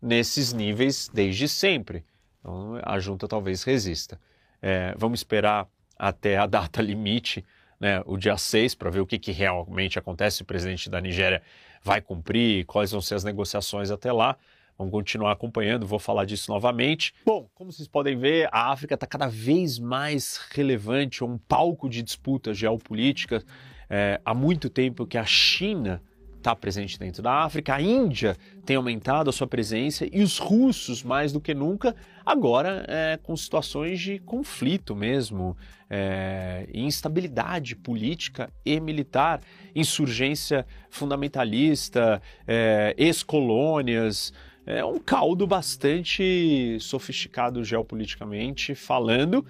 nesses 0.00 0.52
níveis 0.52 1.10
desde 1.12 1.48
sempre. 1.48 2.04
Então 2.38 2.78
a 2.84 3.00
junta 3.00 3.26
talvez 3.26 3.64
resista. 3.64 4.16
É, 4.62 4.94
vamos 4.96 5.18
esperar 5.18 5.66
até 5.98 6.36
a 6.36 6.46
data 6.46 6.80
limite, 6.80 7.44
né, 7.80 8.00
o 8.06 8.16
dia 8.16 8.36
6, 8.36 8.76
para 8.76 8.90
ver 8.90 9.00
o 9.00 9.06
que, 9.06 9.18
que 9.18 9.32
realmente 9.32 9.98
acontece, 9.98 10.42
o 10.42 10.44
presidente 10.44 10.88
da 10.88 11.00
Nigéria 11.00 11.42
vai 11.86 12.00
cumprir, 12.00 12.66
quais 12.66 12.90
vão 12.90 13.00
ser 13.00 13.14
as 13.14 13.22
negociações 13.22 13.92
até 13.92 14.12
lá. 14.12 14.36
Vamos 14.76 14.90
continuar 14.90 15.30
acompanhando, 15.30 15.86
vou 15.86 16.00
falar 16.00 16.24
disso 16.24 16.50
novamente. 16.50 17.14
Bom, 17.24 17.48
como 17.54 17.70
vocês 17.70 17.86
podem 17.86 18.18
ver, 18.18 18.48
a 18.50 18.72
África 18.72 18.94
está 18.94 19.06
cada 19.06 19.28
vez 19.28 19.78
mais 19.78 20.38
relevante, 20.50 21.22
um 21.22 21.38
palco 21.38 21.88
de 21.88 22.02
disputa 22.02 22.52
geopolítica. 22.52 23.40
É, 23.88 24.20
há 24.24 24.34
muito 24.34 24.68
tempo 24.68 25.06
que 25.06 25.16
a 25.16 25.24
China 25.24 26.02
está 26.46 26.54
presente 26.54 26.96
dentro 26.96 27.24
da 27.24 27.42
África, 27.42 27.74
a 27.74 27.82
Índia 27.82 28.36
tem 28.64 28.76
aumentado 28.76 29.28
a 29.28 29.32
sua 29.32 29.48
presença 29.48 30.06
e 30.12 30.22
os 30.22 30.38
russos, 30.38 31.02
mais 31.02 31.32
do 31.32 31.40
que 31.40 31.52
nunca, 31.52 31.96
agora 32.24 32.84
é, 32.86 33.18
com 33.20 33.36
situações 33.36 33.98
de 33.98 34.20
conflito 34.20 34.94
mesmo, 34.94 35.56
é, 35.90 36.68
instabilidade 36.72 37.74
política 37.74 38.48
e 38.64 38.78
militar, 38.78 39.40
insurgência 39.74 40.64
fundamentalista, 40.88 42.22
é, 42.46 42.94
ex-colônias 42.96 44.32
é 44.64 44.84
um 44.84 44.98
caldo 44.98 45.46
bastante 45.46 46.76
sofisticado 46.80 47.64
geopoliticamente 47.64 48.74
falando. 48.74 49.44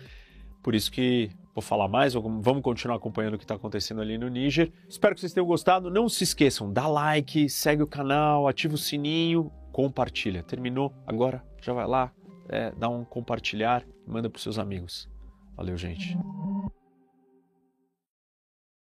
Por 0.63 0.75
isso 0.75 0.91
que 0.91 1.31
vou 1.57 1.63
falar 1.63 1.89
mais, 1.89 2.13
vamos 2.13 2.63
continuar 2.63 2.97
acompanhando 2.97 3.35
o 3.35 3.39
que 3.39 3.45
está 3.45 3.55
acontecendo 3.55 4.03
ali 4.03 4.19
no 4.19 4.29
Níger. 4.29 4.71
Espero 4.87 5.15
que 5.15 5.21
vocês 5.23 5.33
tenham 5.33 5.47
gostado. 5.47 5.91
Não 5.91 6.07
se 6.07 6.23
esqueçam, 6.23 6.71
dá 6.71 6.87
like, 6.87 7.49
segue 7.49 7.83
o 7.83 7.87
canal, 7.87 8.47
ativa 8.47 8.75
o 8.75 8.79
sininho, 8.79 9.51
compartilha. 9.73 10.43
Terminou? 10.43 10.93
Agora 11.07 11.43
já 11.63 11.73
vai 11.73 11.87
lá, 11.87 12.13
é, 12.49 12.71
dá 12.73 12.91
um 12.91 13.05
compartilhar 13.05 13.83
manda 14.07 14.31
para 14.31 14.41
seus 14.41 14.59
amigos. 14.59 15.09
Valeu, 15.57 15.77
gente. 15.77 16.17